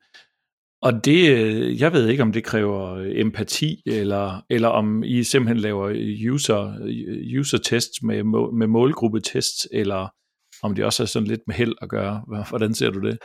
[0.83, 5.61] og det, øh, jeg ved ikke, om det kræver empati, eller, eller om I simpelthen
[5.61, 5.89] laver
[6.33, 6.75] user,
[7.39, 10.09] user tests med, med målgruppetests, eller
[10.63, 12.45] om det også er sådan lidt med held at gøre.
[12.49, 13.19] Hvordan ser du det?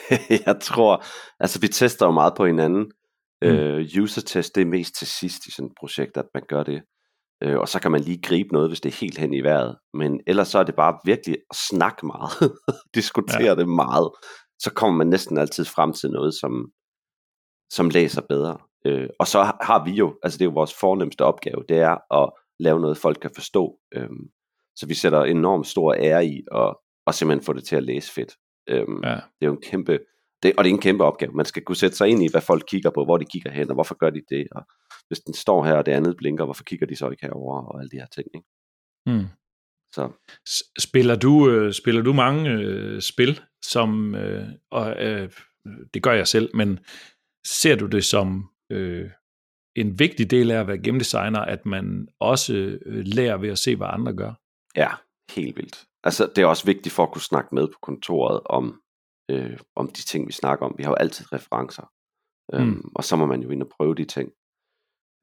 [0.46, 1.04] jeg tror,
[1.40, 2.92] altså vi tester jo meget på hinanden.
[3.42, 3.50] Mm.
[3.50, 6.62] Uh, user test, det er mest til sidst i sådan et projekt, at man gør
[6.62, 6.82] det.
[7.46, 9.76] Uh, og så kan man lige gribe noget, hvis det er helt hen i vejret.
[9.94, 12.52] Men ellers så er det bare virkelig at snakke meget.
[12.94, 13.54] Diskutere ja.
[13.54, 14.10] det meget.
[14.58, 16.72] Så kommer man næsten altid frem til noget, som,
[17.70, 18.58] som læser bedre.
[18.86, 22.22] Øh, og så har vi jo, altså det er jo vores fornemmeste opgave, det er
[22.22, 23.78] at lave noget, folk kan forstå.
[23.94, 24.08] Øh,
[24.76, 26.74] så vi sætter enormt stor ære i at,
[27.06, 28.32] at simpelthen få det til at læse fedt.
[28.68, 29.14] Øh, ja.
[29.14, 29.98] Det er jo en kæmpe,
[30.42, 31.32] det, og det er en kæmpe opgave.
[31.32, 33.68] Man skal kunne sætte sig ind i, hvad folk kigger på, hvor de kigger hen,
[33.68, 34.62] og hvorfor gør de det, og
[35.08, 37.80] hvis den står her, og det andet blinker, hvorfor kigger de så ikke herover og
[37.80, 38.26] alle de her ting.
[38.34, 38.48] Ikke?
[39.06, 39.26] Mm.
[39.92, 40.10] Så.
[40.78, 45.30] Spiller du øh, spiller du mange øh, spil, som øh, og øh,
[45.94, 46.78] det gør jeg selv, men
[47.46, 49.10] ser du det som øh,
[49.76, 52.54] en vigtig del af at være game designer, at man også
[52.86, 54.32] øh, lærer ved at se, hvad andre gør?
[54.76, 54.90] Ja,
[55.30, 55.84] helt vildt.
[56.04, 58.80] Altså, det er også vigtigt for at kunne snakke med på kontoret om,
[59.30, 60.74] øh, om de ting, vi snakker om.
[60.78, 61.92] Vi har jo altid referencer,
[62.54, 62.90] øhm, mm.
[62.94, 64.32] og så må man jo ind og prøve de ting.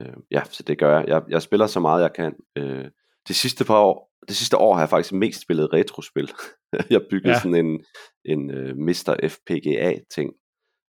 [0.02, 1.08] Øh, ja, så det gør jeg.
[1.08, 1.24] jeg.
[1.30, 2.34] Jeg spiller så meget, jeg kan.
[2.58, 2.86] Øh,
[3.28, 6.32] det sidste par år, det sidste år har jeg faktisk mest spillet retrospil.
[6.90, 7.40] jeg byggede ja.
[7.40, 7.86] sådan en,
[8.26, 9.30] en uh, Mr.
[9.30, 10.34] FPGA ting,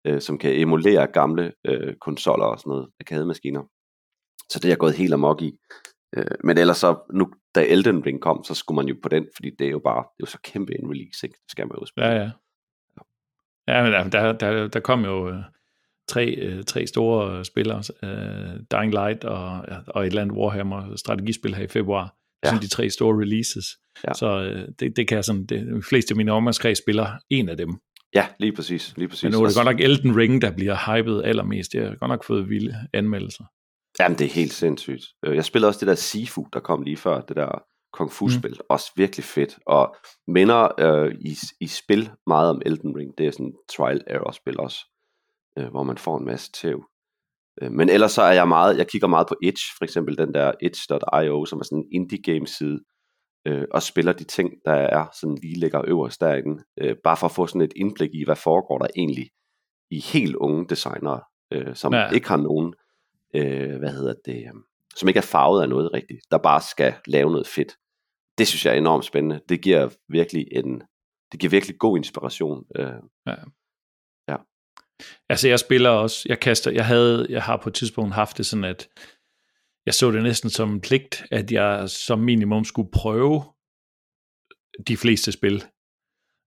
[0.07, 3.63] øh, som kan emulere gamle øh, konsoller og sådan noget, arkademaskiner.
[4.51, 5.59] Så det er jeg gået helt amok i.
[6.17, 9.29] Øh, men ellers så, nu da Elden Ring kom, så skulle man jo på den,
[9.37, 11.39] fordi det er jo bare, det er jo så kæmpe en release, ikke?
[11.43, 12.09] Det skal man jo spille.
[12.09, 12.31] Ja, ja.
[13.69, 15.43] Ja, men der, der, der kom jo, øh,
[16.09, 21.55] tre, øh, tre store spillere, øh, Dying Light og, og et eller andet Warhammer strategispil
[21.55, 22.15] her i februar.
[22.45, 22.49] Ja.
[22.49, 23.67] Sådan de tre store releases.
[24.09, 24.15] Ja.
[24.15, 27.49] Så øh, det, det kan jeg sådan, det, de fleste af mine omgangskreds spiller en
[27.49, 27.79] af dem.
[28.15, 28.95] Ja, lige præcis.
[28.97, 29.23] Lige præcis.
[29.23, 31.73] Men nu er det godt nok Elden Ring, der bliver hypet allermest.
[31.73, 33.45] Det har godt nok fået vilde anmeldelser.
[34.01, 35.05] Jamen, det er helt sindssygt.
[35.23, 38.51] Jeg spillede også det der Sifu, der kom lige før, det der kung fu-spil.
[38.51, 38.67] Mm.
[38.69, 39.59] Også virkelig fedt.
[39.67, 39.97] Og
[40.29, 43.13] minder øh, i, i spil meget om Elden Ring.
[43.19, 44.79] Det er sådan trial error spil også,
[45.59, 46.85] øh, hvor man får en masse tæv.
[47.63, 50.35] Øh, men ellers så er jeg meget, jeg kigger meget på Itch, for eksempel den
[50.35, 52.81] der itch.io, som er sådan en indie game side,
[53.47, 57.27] øh, og spiller de ting, der er sådan lige ligger øverst derinde, øh, bare for
[57.27, 59.31] at få sådan et indblik i, hvad foregår der egentlig
[59.91, 61.21] i helt unge designere,
[61.53, 62.11] øh, som ja.
[62.11, 62.75] ikke har nogen,
[63.35, 64.61] øh, hvad hedder det, øh,
[64.97, 67.73] som ikke er farvet af noget rigtigt, der bare skal lave noget fedt.
[68.39, 69.41] Det synes jeg er enormt spændende.
[69.49, 70.83] Det giver virkelig en,
[71.33, 72.65] det giver virkelig god inspiration.
[72.77, 72.93] Øh,
[73.27, 73.35] ja.
[75.29, 78.47] Altså jeg spiller også, jeg kaster, jeg havde, jeg har på et tidspunkt haft det
[78.47, 78.89] sådan, at
[79.87, 83.45] jeg så det næsten som en pligt, at jeg som minimum skulle prøve
[84.87, 85.65] de fleste spil.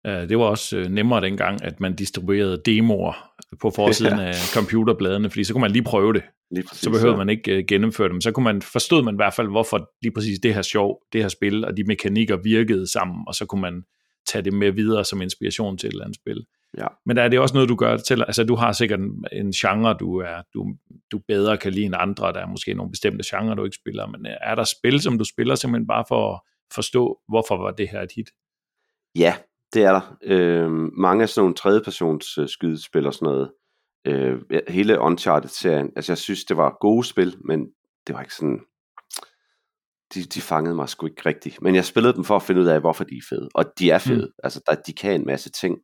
[0.06, 3.32] Det var også øh, nemmere dengang, at man distribuerede demoer
[3.62, 4.26] på forsiden ja.
[4.26, 6.24] af computerbladene, fordi så kunne man lige prøve det.
[6.52, 7.18] Lige præcis, så behøvede ja.
[7.18, 8.22] man ikke øh, gennemføre dem.
[8.22, 11.22] Så kunne man, forstod man i hvert fald, hvorfor lige præcis det her sjov, det
[11.22, 13.84] her spil og de mekanikker virkede sammen, og så kunne man
[14.28, 16.46] tage det med videre som inspiration til et eller andet spil.
[16.78, 16.88] Ja.
[17.06, 19.52] Men der er det også noget, du gør til, altså du har sikkert en, en
[19.52, 20.76] genre, du, er, du,
[21.12, 24.08] du bedre kan lide end andre, der er måske nogle bestemte genre, du ikke spiller,
[24.08, 26.40] men øh, er der spil, som du spiller simpelthen bare for at
[26.74, 28.30] forstå, hvorfor var det her et hit?
[29.16, 29.36] Ja,
[29.74, 30.18] det er der.
[30.24, 33.52] Øh, mange af sådan nogle tredjepersons øh, skydespil og sådan noget,
[34.06, 37.68] øh, hele Uncharted-serien, altså jeg synes, det var gode spil, men
[38.08, 38.60] det var ikke sådan,
[40.14, 41.62] de, de fangede mig sgu ikke rigtigt.
[41.62, 43.50] Men jeg spillede dem for at finde ud af, hvorfor de er fede.
[43.54, 44.26] Og de er fede.
[44.26, 44.34] Mm.
[44.44, 45.78] Altså, der, de kan en masse ting.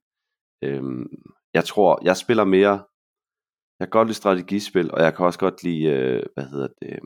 [0.64, 1.06] Øhm,
[1.54, 2.84] jeg tror, jeg spiller mere,
[3.80, 6.90] jeg kan godt lide strategispil, og jeg kan også godt lide, øh, hvad hedder det,
[6.92, 7.02] øh,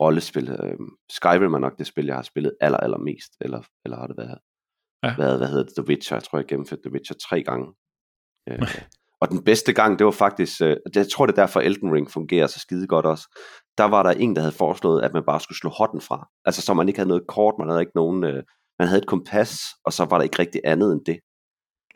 [0.00, 0.48] rollespil.
[0.50, 0.78] Øh,
[1.10, 4.16] Skyrim er nok det spil, jeg har spillet aller, aller mest, eller, eller har det
[4.16, 4.38] været,
[5.02, 5.14] ja.
[5.18, 7.66] været, hvad hedder det, The Witcher, jeg tror, jeg gennemførte The Witcher tre gange.
[8.48, 8.58] Øh,
[9.20, 12.10] og den bedste gang, det var faktisk, øh, jeg tror det er derfor Elden Ring
[12.10, 13.26] fungerer så skide godt også,
[13.78, 16.28] der var der en, der havde foreslået, at man bare skulle slå hotten fra.
[16.44, 18.42] Altså så man ikke havde noget kort, man havde ikke nogen, øh,
[18.78, 21.18] man havde et kompas, og så var der ikke rigtig andet end det.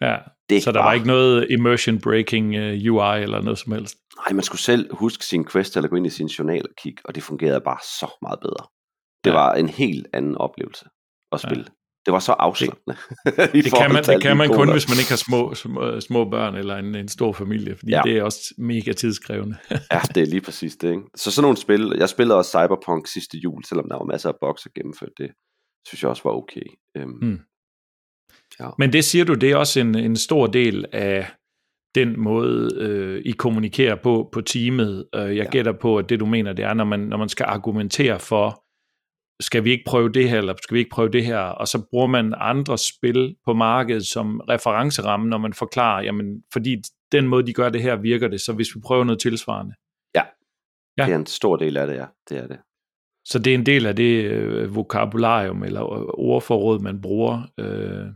[0.01, 0.16] Ja,
[0.51, 3.96] det så der var ikke noget immersion breaking uh, UI eller noget som helst?
[4.16, 7.03] Nej, man skulle selv huske sin quest eller gå ind i sin journal og kigge,
[7.05, 8.66] og det fungerede bare så meget bedre.
[9.24, 9.36] Det ja.
[9.36, 10.84] var en helt anden oplevelse
[11.32, 11.64] at spille.
[11.68, 11.72] Ja.
[12.07, 12.96] Det var så afslappende.
[13.24, 16.30] Det, det kan man, det kan man kun, hvis man ikke har små, små, små
[16.30, 18.01] børn eller en, en stor familie, fordi ja.
[18.05, 19.57] det er også mega tidskrævende.
[19.70, 20.90] ja, det er lige præcis det.
[20.90, 21.03] Ikke?
[21.16, 24.34] Så sådan nogle spil, jeg spillede også Cyberpunk sidste jul, selvom der var masser af
[24.40, 25.30] boks at gennemføre det,
[25.88, 26.66] synes jeg også var okay.
[26.99, 27.40] Um, mm.
[28.61, 28.69] Ja.
[28.79, 31.27] Men det siger du, det er også en, en stor del af
[31.95, 35.09] den måde, øh, I kommunikerer på på teamet.
[35.15, 35.51] Øh, jeg ja.
[35.51, 38.65] gætter på, at det du mener, det er, når man, når man skal argumentere for,
[39.43, 41.87] skal vi ikke prøve det her, eller skal vi ikke prøve det her, og så
[41.91, 46.77] bruger man andre spil på markedet som referenceramme, når man forklarer, jamen, fordi
[47.13, 49.75] den måde, de gør det her, virker det, så hvis vi prøver noget tilsvarende.
[50.15, 50.23] Ja,
[50.99, 51.05] ja.
[51.05, 52.07] det er en stor del af det, ja.
[52.29, 52.59] Det er det.
[53.25, 55.81] Så det er en del af det øh, vokabularium eller
[56.19, 57.43] ordforråd, man bruger.
[57.59, 58.07] Øh,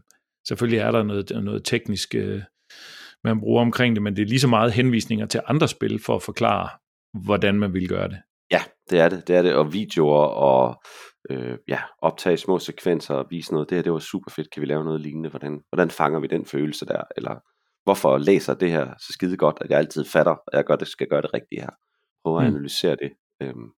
[0.48, 2.42] selvfølgelig er der noget, noget teknisk, øh,
[3.24, 6.16] man bruger omkring det, men det er lige så meget henvisninger til andre spil for
[6.16, 6.68] at forklare,
[7.24, 8.18] hvordan man vil gøre det.
[8.50, 9.28] Ja, det er det.
[9.28, 9.54] Det er det.
[9.54, 10.82] Og videoer og
[11.30, 13.70] øh, ja, optage små sekvenser og vise noget.
[13.70, 14.50] Det her, det var super fedt.
[14.50, 15.28] Kan vi lave noget lignende?
[15.28, 17.02] Hvordan, hvordan fanger vi den følelse der?
[17.16, 17.34] Eller
[17.84, 20.88] hvorfor læser det her så skide godt, at jeg altid fatter, at jeg gør det,
[20.88, 21.70] skal gøre det rigtige her?
[22.24, 22.54] Prøv at mm.
[22.54, 23.12] analysere det.
[23.42, 23.68] Øhm.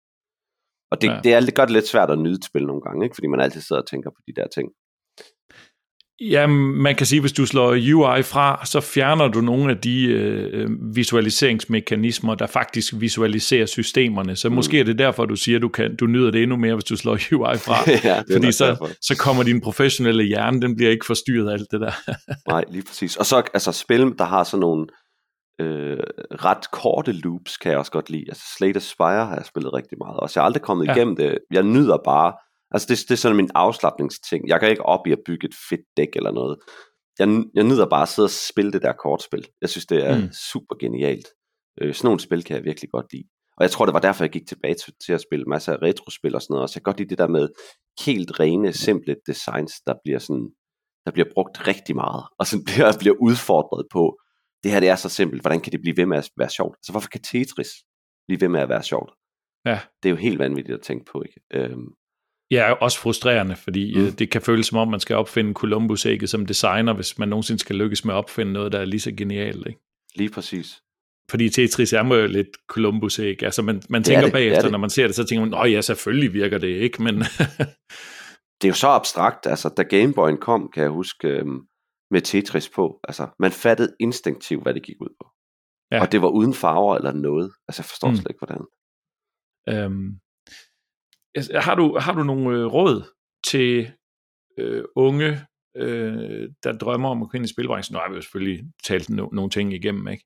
[0.91, 1.21] Og det, ja.
[1.25, 3.15] det, er, det gør det lidt svært at nyde et spil nogle gange, ikke?
[3.15, 4.69] fordi man altid sidder og tænker på de der ting.
[6.21, 9.79] Ja, man kan sige, at hvis du slår UI fra, så fjerner du nogle af
[9.79, 14.37] de øh, visualiseringsmekanismer, der faktisk visualiserer systemerne.
[14.37, 14.55] Så mm.
[14.55, 16.85] måske er det derfor, du siger, at du, kan, du nyder det endnu mere, hvis
[16.85, 17.91] du slår UI fra.
[18.05, 21.81] ja, Fordi så, så kommer din professionelle hjerne, den bliver ikke forstyrret af alt det
[21.81, 21.93] der.
[22.53, 23.17] Nej, lige præcis.
[23.17, 24.87] Og så altså spil, der har sådan nogle
[25.61, 25.99] øh,
[26.45, 28.25] ret korte loops, kan jeg også godt lide.
[28.29, 30.21] Altså Slate Spire har jeg spillet rigtig meget.
[30.21, 30.95] Og så jeg har aldrig kommet ja.
[30.95, 31.39] igennem det.
[31.51, 32.33] Jeg nyder bare
[32.75, 34.49] Altså det, det er sådan min afslappningsting.
[34.49, 36.59] Jeg kan ikke op i at bygge et fedt dæk eller noget.
[37.19, 39.47] Jeg, jeg nyder bare at sidde og spille det der kortspil.
[39.61, 40.33] Jeg synes, det er mm.
[40.53, 41.29] super genialt.
[41.81, 43.25] Øh, sådan nogle spil kan jeg virkelig godt lide.
[43.57, 45.83] Og jeg tror, det var derfor, jeg gik tilbage til, til at spille masser af
[45.83, 46.63] retrospil og sådan noget.
[46.63, 47.49] Og så jeg kan godt lide det der med
[48.07, 50.49] helt rene, simple designs, der bliver sådan,
[51.07, 54.19] der bliver brugt rigtig meget, og sådan bliver, bliver udfordret på,
[54.63, 56.77] det her det er så simpelt, hvordan kan det blive ved med at være sjovt?
[56.79, 57.73] Altså hvorfor kan Tetris
[58.27, 59.11] blive ved med at være sjovt?
[59.65, 59.81] Ja.
[60.03, 61.41] Det er jo helt vanvittigt at tænke på, ikke?
[61.53, 61.89] Øhm,
[62.51, 64.05] Ja, også frustrerende, fordi mm.
[64.05, 67.61] Øh, det kan føles som om, man skal opfinde Columbus-ægget som designer, hvis man nogensinde
[67.61, 69.67] skal lykkes med at opfinde noget, der er lige så genialt.
[69.67, 69.81] Ikke?
[70.15, 70.81] Lige præcis.
[71.31, 73.45] fordi Tetris er jo lidt Columbus, ikke?
[73.45, 74.71] Altså man, man tænker det, bagefter, det.
[74.71, 77.15] når man ser det, så tænker man, åh ja, selvfølgelig virker det ikke, men...
[78.61, 81.61] det er jo så abstrakt, altså da Gameboyen kom, kan jeg huske, øhm,
[82.11, 85.29] med Tetris på, altså man fattede instinktivt, hvad det gik ud på.
[85.93, 86.01] Ja.
[86.01, 87.53] Og det var uden farver eller noget.
[87.69, 88.17] Altså jeg forstår mm.
[88.17, 88.65] slet ikke, hvordan.
[89.69, 90.19] Øhm,
[91.35, 93.03] Altså, har, du, har du nogle øh, råd
[93.45, 93.93] til
[94.59, 95.41] øh, unge,
[95.77, 97.95] øh, der drømmer om at gå ind i spilbranchen?
[97.95, 100.25] Nu har vi jo selvfølgelig talt no- nogle ting igennem, ikke?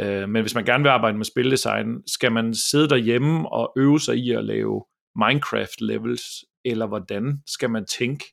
[0.00, 4.00] Øh, men hvis man gerne vil arbejde med spildesign, skal man sidde derhjemme og øve
[4.00, 4.84] sig i at lave
[5.16, 6.22] Minecraft levels,
[6.64, 8.24] eller hvordan skal man tænke?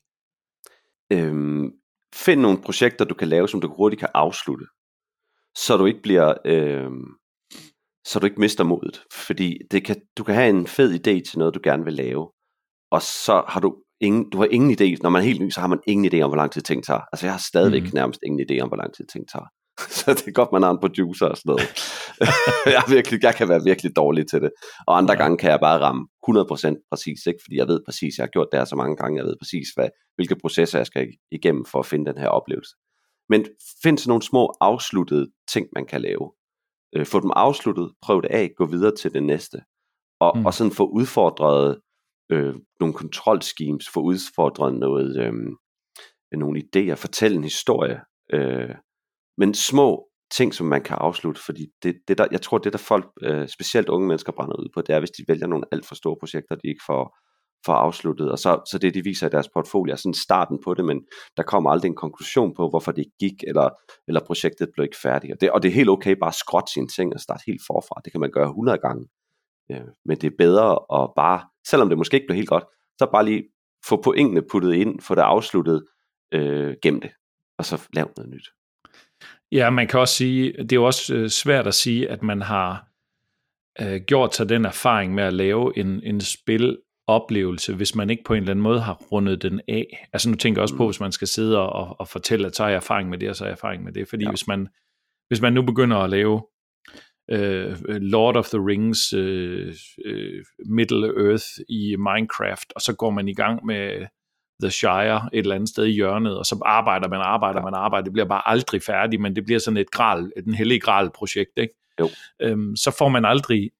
[1.12, 1.72] Øhm,
[2.14, 4.66] find nogle projekter, du kan lave, som du hurtigt kan afslutte,
[5.56, 7.04] så du ikke bliver, øhm,
[8.06, 9.02] så du ikke mister modet.
[9.12, 12.30] Fordi det kan, du kan have en fed idé til noget, du gerne vil lave,
[12.90, 15.60] og så har du ingen, du har ingen idé, når man er helt ny, så
[15.60, 17.00] har man ingen idé om, hvor lang tid ting tager.
[17.12, 17.90] Altså jeg har stadigvæk mm.
[17.94, 19.46] nærmest ingen idé om, hvor lang tid ting tager.
[19.98, 21.68] så det er godt, man har en producer og sådan noget.
[22.74, 24.50] jeg, er virkelig, jeg kan være virkelig dårlig til det.
[24.86, 25.22] Og andre ja.
[25.22, 27.40] gange kan jeg bare ramme 100% præcis, ikke?
[27.44, 29.68] fordi jeg ved præcis, jeg har gjort det her så mange gange, jeg ved præcis,
[29.74, 32.74] hvad, hvilke processer jeg skal igennem for at finde den her oplevelse.
[33.28, 33.46] Men
[33.82, 36.24] find sådan nogle små afsluttede ting, man kan lave.
[36.96, 39.58] Øh, få dem afsluttet, prøv det af, gå videre til det næste.
[40.20, 40.46] Og, mm.
[40.46, 41.80] og sådan få udfordret
[42.32, 45.32] øh, nogle kontrolschemes, få udfordret noget, øh,
[46.32, 48.00] nogle idéer, fortælle en historie.
[48.32, 48.74] Øh,
[49.38, 52.78] men små ting, som man kan afslutte, fordi det, det der, jeg tror, det der
[52.78, 55.86] folk, øh, specielt unge mennesker, brænder ud på, det er, hvis de vælger nogle alt
[55.86, 57.16] for store projekter, de ikke får,
[57.66, 60.74] får afsluttet, og så, så det, de viser i deres portfolio, er sådan starten på
[60.74, 61.02] det, men
[61.36, 63.68] der kommer aldrig en konklusion på, hvorfor det gik, eller,
[64.08, 66.72] eller projektet blev ikke færdigt, og det, og det er helt okay bare at skrotte
[66.72, 69.08] sine ting og starte helt forfra, det kan man gøre 100 gange,
[69.70, 72.64] ja, men det er bedre at bare, selvom det måske ikke blev helt godt,
[72.98, 73.44] så bare lige
[73.88, 75.84] få pointene puttet ind, få det afsluttet,
[76.34, 77.10] øh, gem det,
[77.58, 78.48] og så lave noget nyt.
[79.52, 82.42] Ja, man kan også sige, det er jo også øh, svært at sige, at man
[82.42, 82.88] har
[83.80, 86.78] øh, gjort sig den erfaring med at lave en, en spil
[87.08, 90.08] spiloplevelse, hvis man ikke på en eller anden måde har rundet den af.
[90.12, 90.88] Altså nu tænker jeg også på, mm.
[90.88, 93.36] hvis man skal sidde og, og fortælle, at så har jeg erfaring med det, og
[93.36, 94.08] så har jeg erfaring med det.
[94.08, 94.30] Fordi ja.
[94.30, 94.68] hvis, man,
[95.28, 96.42] hvis man nu begynder at lave
[97.30, 99.74] øh, Lord of the Rings øh,
[100.04, 104.06] øh, Middle Earth i Minecraft, og så går man i gang med
[104.62, 108.04] The Shire et eller andet sted i hjørnet, og så arbejder man, arbejder man, arbejder.
[108.04, 111.52] Det bliver bare aldrig færdigt, men det bliver sådan et gral, et hellig gral projekt,
[111.56, 111.74] ikke?
[112.00, 112.08] Jo.
[112.42, 113.70] Øhm, så får man aldrig,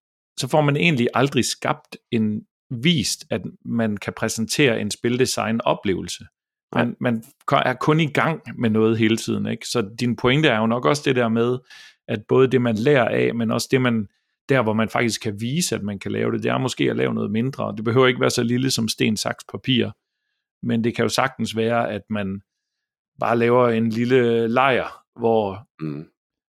[0.40, 6.24] så får man egentlig aldrig skabt en vist, at man kan præsentere en spildesign oplevelse.
[6.74, 9.66] Man, man er kun i gang med noget hele tiden, ikke?
[9.68, 11.58] Så din pointe er jo nok også det der med,
[12.08, 14.08] at både det, man lærer af, men også det, man
[14.48, 16.96] der, hvor man faktisk kan vise, at man kan lave det, det er måske at
[16.96, 17.74] lave noget mindre.
[17.76, 19.90] Det behøver ikke være så lille som sten, saks, papir
[20.64, 22.42] men det kan jo sagtens være, at man
[23.20, 26.06] bare laver en lille lejr, hvor, mm.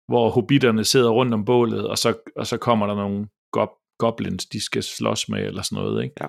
[0.09, 4.47] hvor hobitterne sidder rundt om bålet, og så, og så kommer der nogle go- goblins,
[4.47, 6.15] de skal slås med, eller sådan noget, ikke?
[6.21, 6.29] Ja.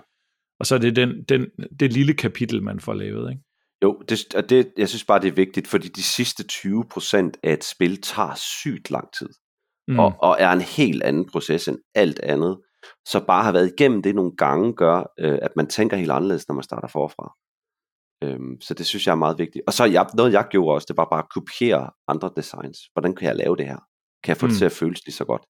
[0.59, 1.47] Og så er det den, den,
[1.79, 3.43] det lille kapitel, man får lavet, ikke?
[3.83, 7.53] Jo, det, og det, jeg synes bare, det er vigtigt, fordi de sidste 20% af
[7.53, 9.29] et spil tager sygt lang tid,
[9.87, 9.99] mm.
[9.99, 12.59] og, og er en helt anden proces end alt andet.
[13.07, 16.47] Så bare have været igennem det nogle gange gør, øh, at man tænker helt anderledes,
[16.47, 17.35] når man starter forfra.
[18.23, 19.63] Øhm, så det synes jeg er meget vigtigt.
[19.67, 22.79] Og så jeg, noget jeg gjorde også, det var bare at kopiere andre designs.
[22.93, 23.79] Hvordan kan jeg lave det her?
[24.23, 24.49] Kan jeg få mm.
[24.49, 25.41] det til at føles lige så godt?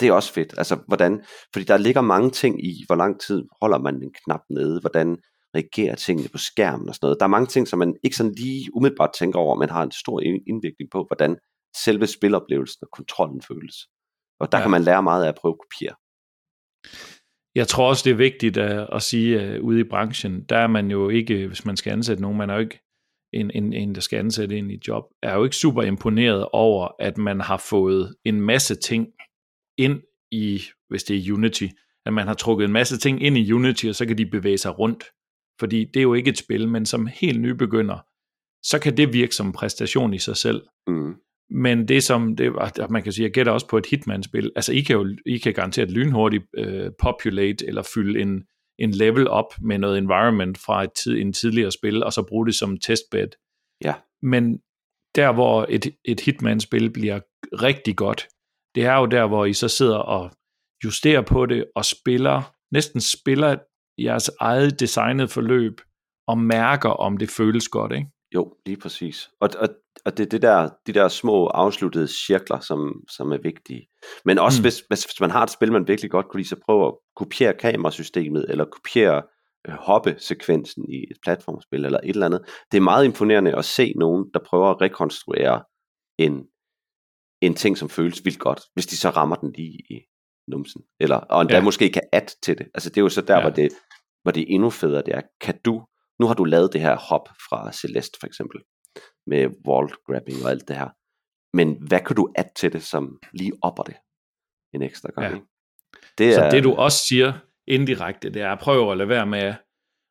[0.00, 0.54] Det er også fedt.
[0.58, 4.40] Altså, hvordan, fordi der ligger mange ting i, hvor lang tid holder man en knap
[4.50, 5.18] nede, hvordan
[5.54, 7.20] reagerer tingene på skærmen og sådan noget.
[7.20, 9.92] Der er mange ting, som man ikke sådan lige umiddelbart tænker over, men har en
[9.92, 11.36] stor indvirkning på, hvordan
[11.84, 13.76] selve spiloplevelsen og kontrollen føles.
[14.40, 14.64] Og der ja.
[14.64, 15.94] kan man lære meget af at prøve at kopiere.
[17.54, 20.66] Jeg tror også, det er vigtigt at, at sige, at ude i branchen, der er
[20.66, 22.80] man jo ikke, hvis man skal ansætte nogen, man er jo ikke
[23.32, 26.88] en, en, en, der skal ansætte ind i job, er jo ikke super imponeret over,
[26.98, 29.06] at man har fået en masse ting
[29.80, 30.00] ind
[30.30, 31.66] i, hvis det er Unity,
[32.06, 34.58] at man har trukket en masse ting ind i Unity, og så kan de bevæge
[34.58, 35.04] sig rundt.
[35.60, 37.98] Fordi det er jo ikke et spil, men som helt nybegynder,
[38.62, 40.62] så kan det virke som en præstation i sig selv.
[40.86, 41.14] Mm.
[41.50, 42.52] Men det som, det,
[42.90, 45.54] man kan sige, jeg gætter også på et Hitman-spil, altså I kan jo I kan
[45.54, 48.44] garanteret lynhurtigt uh, populate eller fylde en,
[48.78, 52.46] en level op med noget environment fra et tid, en tidligere spil, og så bruge
[52.46, 53.28] det som testbed.
[53.84, 53.94] Ja.
[54.22, 54.58] Men
[55.14, 57.20] der, hvor et, et Hitman-spil bliver
[57.52, 58.28] rigtig godt,
[58.74, 60.30] det er jo der, hvor I så sidder og
[60.84, 62.42] justerer på det, og spiller,
[62.72, 63.56] næsten spiller
[63.98, 65.80] jeres eget designet forløb,
[66.28, 68.06] og mærker, om det føles godt, ikke?
[68.34, 69.30] Jo, lige præcis.
[69.40, 69.68] Og, og,
[70.04, 73.88] og det er det der, de der små afsluttede cirkler, som, som er vigtige.
[74.24, 74.64] Men også mm.
[74.64, 76.94] hvis, hvis, hvis man har et spil, man virkelig godt kunne lide, så prøv at
[77.16, 79.22] kopiere kamerasystemet, eller kopiere
[79.68, 82.40] øh, hoppe-sekvensen i et platformspil, eller et eller andet.
[82.72, 85.62] Det er meget imponerende at se nogen, der prøver at rekonstruere
[86.18, 86.44] en,
[87.40, 90.00] en ting, som føles vildt godt, hvis de så rammer den lige i
[90.48, 90.82] numsen.
[91.00, 91.62] Eller, og endda Ja.
[91.62, 92.66] måske kan add til det.
[92.74, 93.40] Altså det er jo så der, Ja.
[93.40, 93.72] hvor, det,
[94.22, 95.86] hvor det er endnu federe, det er, kan du,
[96.20, 98.60] nu har du lavet det her hop fra Celeste for eksempel,
[99.26, 100.88] med wall grabbing og alt det her.
[101.56, 103.96] Men hvad kan du add til det, som lige opper det
[104.74, 105.26] en ekstra gang?
[105.26, 105.34] Ja.
[105.34, 105.46] ikke?
[106.18, 107.32] Det Så er, det du også siger
[107.66, 109.54] indirekte, det er at prøve at lade være med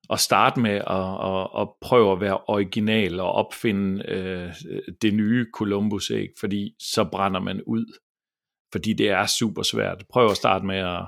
[0.10, 4.54] at starte med at, at, at prøve at være original og opfinde øh,
[5.02, 7.86] det nye Columbus-æg, fordi så brænder man ud.
[8.72, 10.04] Fordi det er super svært.
[10.10, 11.02] Prøv at starte med at,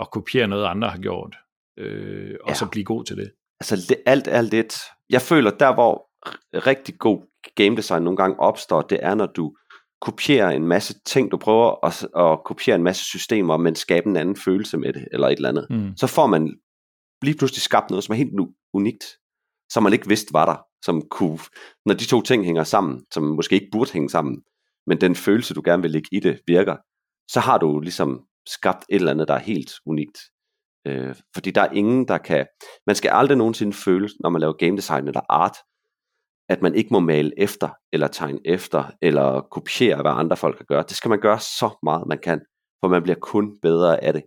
[0.00, 1.36] at kopiere noget, andre har gjort,
[1.78, 2.54] øh, og Ja.
[2.54, 3.32] så blive god til det.
[3.60, 4.74] altså det, alt er lidt,
[5.10, 6.06] jeg føler der hvor
[6.66, 7.22] rigtig god
[7.54, 9.56] game design nogle gange opstår, det er når du
[10.00, 14.16] kopierer en masse ting, du prøver at, at kopiere en masse systemer, men skabe en
[14.16, 15.66] anden følelse med det, eller et eller andet.
[15.70, 15.96] Mm.
[15.96, 16.54] Så får man
[17.22, 18.34] lige pludselig skabt noget, som er helt
[18.72, 19.04] unikt,
[19.72, 21.38] som man ikke vidste var der, som kunne,
[21.86, 24.42] når de to ting hænger sammen, som måske ikke burde hænge sammen,
[24.86, 26.76] men den følelse, du gerne vil lægge i det, virker,
[27.30, 30.18] så har du ligesom skabt et eller andet, der er helt unikt.
[30.86, 32.46] Øh, fordi der er ingen, der kan...
[32.86, 35.56] Man skal aldrig nogensinde føle, når man laver game design eller art,
[36.48, 40.66] at man ikke må male efter, eller tegne efter, eller kopiere, hvad andre folk kan
[40.68, 40.82] gøre.
[40.82, 42.40] Det skal man gøre så meget, man kan,
[42.80, 44.22] for man bliver kun bedre af det.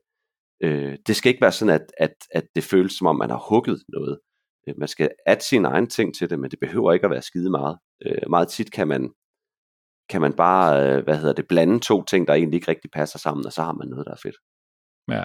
[0.61, 3.45] Øh, det skal ikke være sådan, at, at, at det føles som om, man har
[3.49, 4.19] hugget noget.
[4.67, 7.21] Øh, man skal add sin egen ting til det, men det behøver ikke at være
[7.21, 7.77] skide meget.
[8.05, 9.13] Øh, meget tit kan man,
[10.09, 13.19] kan man bare, øh, hvad hedder det, blande to ting, der egentlig ikke rigtig passer
[13.19, 14.37] sammen, og så har man noget, der er fedt.
[15.11, 15.23] Ja.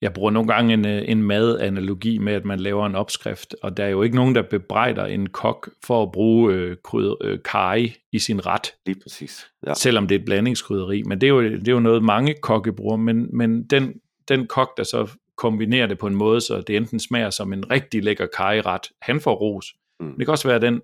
[0.00, 3.76] Jeg bruger nogle gange en, øh, en madanalogi med, at man laver en opskrift, og
[3.76, 7.38] der er jo ikke nogen, der bebrejder en kok for at bruge øh, krydder, øh,
[7.44, 9.50] karry i sin ret, Lige præcis.
[9.66, 9.74] Ja.
[9.74, 11.02] selvom det er et blandingskrydderi.
[11.02, 14.46] Men det er jo, det er jo noget, mange kokke bruger, men, men den, den
[14.46, 18.04] kok, der så kombinerer det på en måde, så det enten smager som en rigtig
[18.04, 19.66] lækker karryret, han får ros.
[20.00, 20.06] Mm.
[20.06, 20.12] Mm.
[20.12, 20.80] Det kan også være den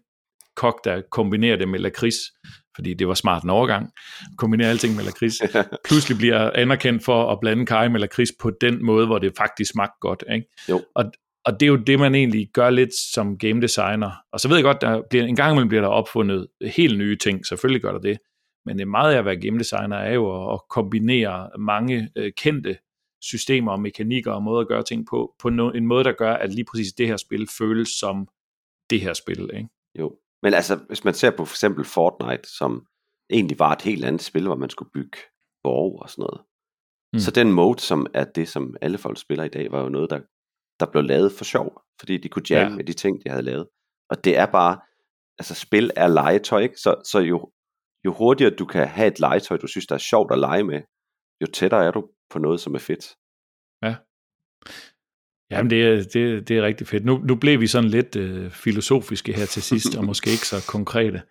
[0.56, 2.16] kok, der kombinerer det med lakrids,
[2.76, 3.90] fordi det var smart en overgang,
[4.38, 5.34] kombinere alting med lakrids,
[5.88, 9.72] pludselig bliver anerkendt for at blande kaj med lakrids på den måde, hvor det faktisk
[9.72, 10.24] smagte godt.
[10.34, 10.46] Ikke?
[10.68, 10.82] Jo.
[10.94, 11.04] Og,
[11.44, 14.10] og det er jo det, man egentlig gør lidt som game designer.
[14.32, 17.16] Og så ved jeg godt, der bliver, en gang imellem bliver der opfundet helt nye
[17.16, 18.18] ting, selvfølgelig gør der det.
[18.66, 22.32] Men det meget af at være game designer er jo at, at kombinere mange øh,
[22.36, 22.76] kendte
[23.30, 26.34] systemer og mekanikker og måder at gøre ting på, på no, en måde, der gør,
[26.34, 28.28] at lige præcis det her spil føles som
[28.90, 29.50] det her spil.
[29.54, 29.68] Ikke?
[29.98, 30.18] Jo.
[30.42, 32.86] Men altså, hvis man ser på for eksempel Fortnite, som
[33.30, 35.18] egentlig var et helt andet spil, hvor man skulle bygge
[35.62, 36.40] borg og sådan noget.
[37.12, 37.18] Mm.
[37.18, 40.10] Så den mode, som er det, som alle folk spiller i dag, var jo noget,
[40.10, 40.20] der,
[40.80, 42.70] der blev lavet for sjov, fordi de kunne jamme Ja.
[42.70, 42.76] ja.
[42.76, 43.68] med de ting, de havde lavet.
[44.10, 44.80] Og det er bare,
[45.38, 46.76] altså spil er legetøj, ikke?
[46.76, 47.52] Så, så jo,
[48.04, 50.82] jo hurtigere du kan have et legetøj, du synes, der er sjovt at lege med,
[51.40, 53.04] jo tættere er du på noget, som er fedt.
[53.82, 53.94] Ja.
[55.50, 57.04] Jamen, det er, det, det er rigtig fedt.
[57.04, 60.66] Nu, nu blev vi sådan lidt øh, filosofiske her til sidst, og måske ikke så
[60.68, 61.22] konkrete.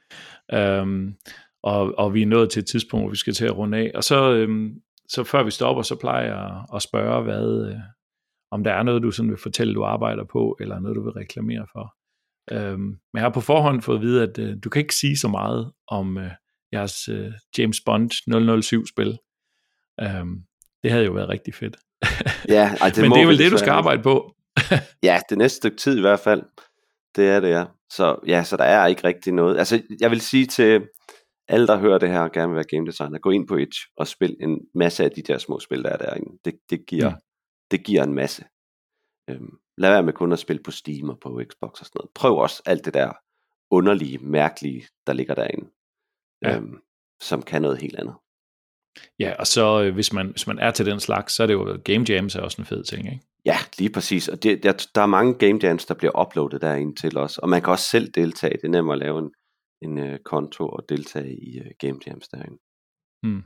[0.54, 1.16] Øhm,
[1.64, 3.91] og, og vi er nået til et tidspunkt, hvor vi skal til at runde af.
[3.95, 7.80] Og så, øhm, så før vi stopper, så plejer jeg at spørge, hvad, øh,
[8.51, 11.14] om der er noget, du sådan vil fortælle, du arbejder på, eller noget, du vil
[11.14, 11.95] reklamere for.
[12.51, 15.18] Øhm, men jeg har på forhånd fået at vide, at øh, du kan ikke sige
[15.18, 16.32] så meget om øh,
[16.74, 19.18] jeres øh, James Bond 007-spil.
[20.01, 20.43] Øhm,
[20.84, 21.78] det havde jo været rigtig fedt.
[22.50, 24.36] Ja, ej, det Men det er vel det, du skal arbejde på.
[25.04, 26.44] Ja, det næste stykke tid i hvert fald.
[27.16, 27.66] Det er det, ja.
[27.90, 29.58] Så ja, så der er ikke rigtig noget.
[29.58, 30.88] Altså, jeg vil sige til
[31.48, 33.80] alle, der hører det her og gerne vil være game designer, gå ind på Itch
[33.98, 36.38] og spil en masse af de der små spil, der er derinde.
[36.46, 37.16] Det, det, giver, Mm.
[37.16, 37.22] mm.
[37.72, 38.46] det giver en masse.
[39.30, 42.12] Øhm, lad være med kun at spille på Steam og på Xbox og sådan noget.
[42.16, 43.12] Prøv også alt det der
[43.72, 45.70] underlige, mærkelige, der ligger derinde.
[46.42, 46.56] Ja.
[46.56, 46.78] Øhm,
[47.22, 48.16] som kan noget helt andet.
[49.20, 51.54] Ja, og så øh, hvis, man, hvis man er til den slags, så er det
[51.54, 53.26] jo Game Jams er også en fed ting, ikke?
[53.46, 54.28] Ja, lige præcis.
[54.28, 57.38] Og det, der, der er mange game jams, der bliver uploadet derinde til os.
[57.38, 58.54] Og man kan også selv deltage.
[58.54, 59.32] Det er nemmere at lave en,
[59.82, 62.58] en uh, konto og deltage i uh, game jams derinde.
[63.24, 63.44] Hmm.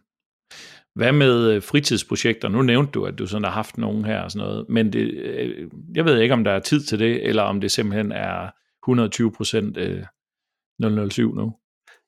[0.95, 2.49] Hvad med fritidsprojekter?
[2.49, 5.13] Nu nævnte du, at du sådan har haft nogen her og sådan noget, men det,
[5.95, 8.49] jeg ved ikke, om der er tid til det, eller om det simpelthen er
[8.83, 10.03] 120 procent øh,
[11.09, 11.53] 007 nu.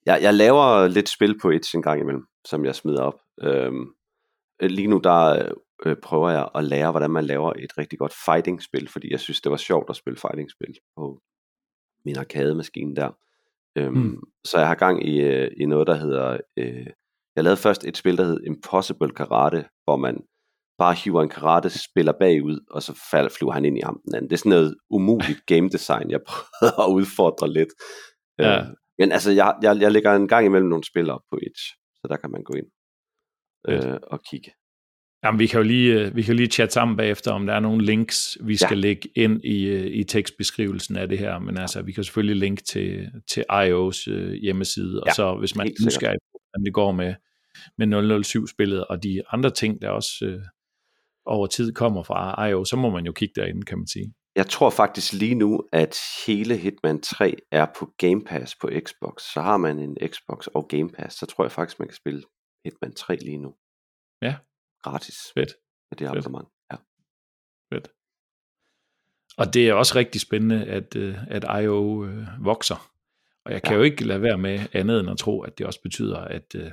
[0.05, 3.19] Jeg, jeg laver lidt spil på et en gang imellem, som jeg smider op.
[3.41, 3.93] Øhm,
[4.61, 5.51] lige nu der
[5.85, 9.41] øh, prøver jeg at lære, hvordan man laver et rigtig godt fighting-spil, fordi jeg synes,
[9.41, 11.21] det var sjovt at spille fighting-spil på
[12.05, 13.11] min arcade-maskine der.
[13.75, 14.23] Øhm, Mm.
[14.43, 16.37] Så jeg har gang i, øh, i noget, der hedder...
[16.57, 16.87] Øh,
[17.35, 20.17] jeg lavede først et spil, der hed Impossible Karate, hvor man
[20.77, 24.29] bare hiver en karate-spiller bagud, og så falder, flyver han ind i ham den anden.
[24.29, 27.69] Det er sådan noget umuligt game design, jeg prøvede at udfordre lidt.
[28.39, 28.59] Ja.
[28.59, 28.65] Øh,
[28.99, 32.07] men altså, jeg, jeg, jeg lægger en gang imellem nogle spil op på Itch, så
[32.09, 32.67] der kan man gå ind
[33.67, 34.51] øh, og kigge.
[35.23, 37.59] Jamen, vi kan jo lige, øh, vi kan lige chatte sammen bagefter, om der er
[37.59, 38.81] nogle links, vi skal Ja.
[38.81, 41.39] lægge ind i, øh, i tekstbeskrivelsen af det her.
[41.39, 45.55] Men altså, vi kan selvfølgelig linke til, til IO's øh, hjemmeside, og Ja, så hvis
[45.55, 47.15] man er nysgerrig på, hvordan det går med
[47.77, 50.41] med 007-spillet, og de andre ting, der også øh,
[51.25, 54.13] over tid kommer fra IO, så må man jo kigge derinde, kan man sige.
[54.35, 59.21] Jeg tror faktisk lige nu, at hele Hitman 3 er på Game Pass på Xbox.
[59.33, 62.23] Så har man en Xbox og Game Pass, så tror jeg faktisk, man kan spille
[62.65, 63.55] Hitman 3 lige nu.
[64.21, 64.35] Ja.
[64.83, 65.17] Gratis.
[65.33, 65.53] Fedt.
[65.91, 66.47] Med det abonnement.
[66.71, 66.77] Ja.
[67.73, 67.87] Fedt.
[69.37, 72.91] Og det er også rigtig spændende, at, øh, at IO øh, vokser.
[73.45, 73.77] Og jeg kan ja.
[73.77, 76.71] jo ikke lade være med andet end at tro, at det også betyder, at øh,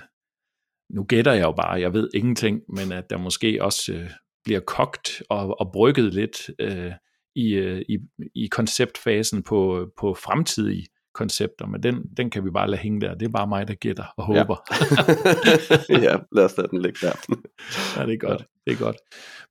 [0.91, 4.09] nu gætter jeg jo bare, jeg ved ingenting, men at der måske også
[4.45, 6.93] bliver kogt og, og brygget lidt øh,
[7.37, 7.99] i, øh, i,
[8.35, 13.15] i konceptfasen på, på fremtidige koncepter, men den, den kan vi bare lade hænge der.
[13.15, 14.57] Det er bare mig, der gætter og håber.
[15.89, 17.13] Ja, ja lad os lade den ligge der.
[17.97, 18.41] ja, det er godt.
[18.41, 18.45] Ja.
[18.67, 18.97] Det er godt.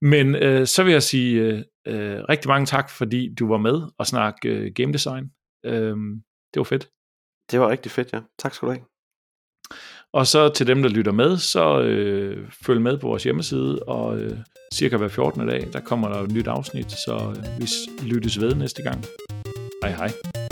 [0.02, 3.82] Men øh, så vil jeg sige øh, øh, rigtig mange tak, fordi du var med
[3.98, 5.32] og snakke øh, game design.
[5.66, 5.96] Øh,
[6.54, 6.90] det var fedt.
[7.52, 8.22] Det var rigtig fedt, ja.
[8.40, 8.86] Tak skal du have.
[10.16, 14.18] Og så til dem, der lytter med, så øh, følg med på vores hjemmeside, og
[14.18, 14.38] øh,
[14.74, 15.48] cirka hver 14.
[15.48, 17.68] dag, der kommer der et nyt afsnit, så øh, vi
[18.08, 19.06] lyttes ved næste gang.
[19.84, 20.45] Hej hej.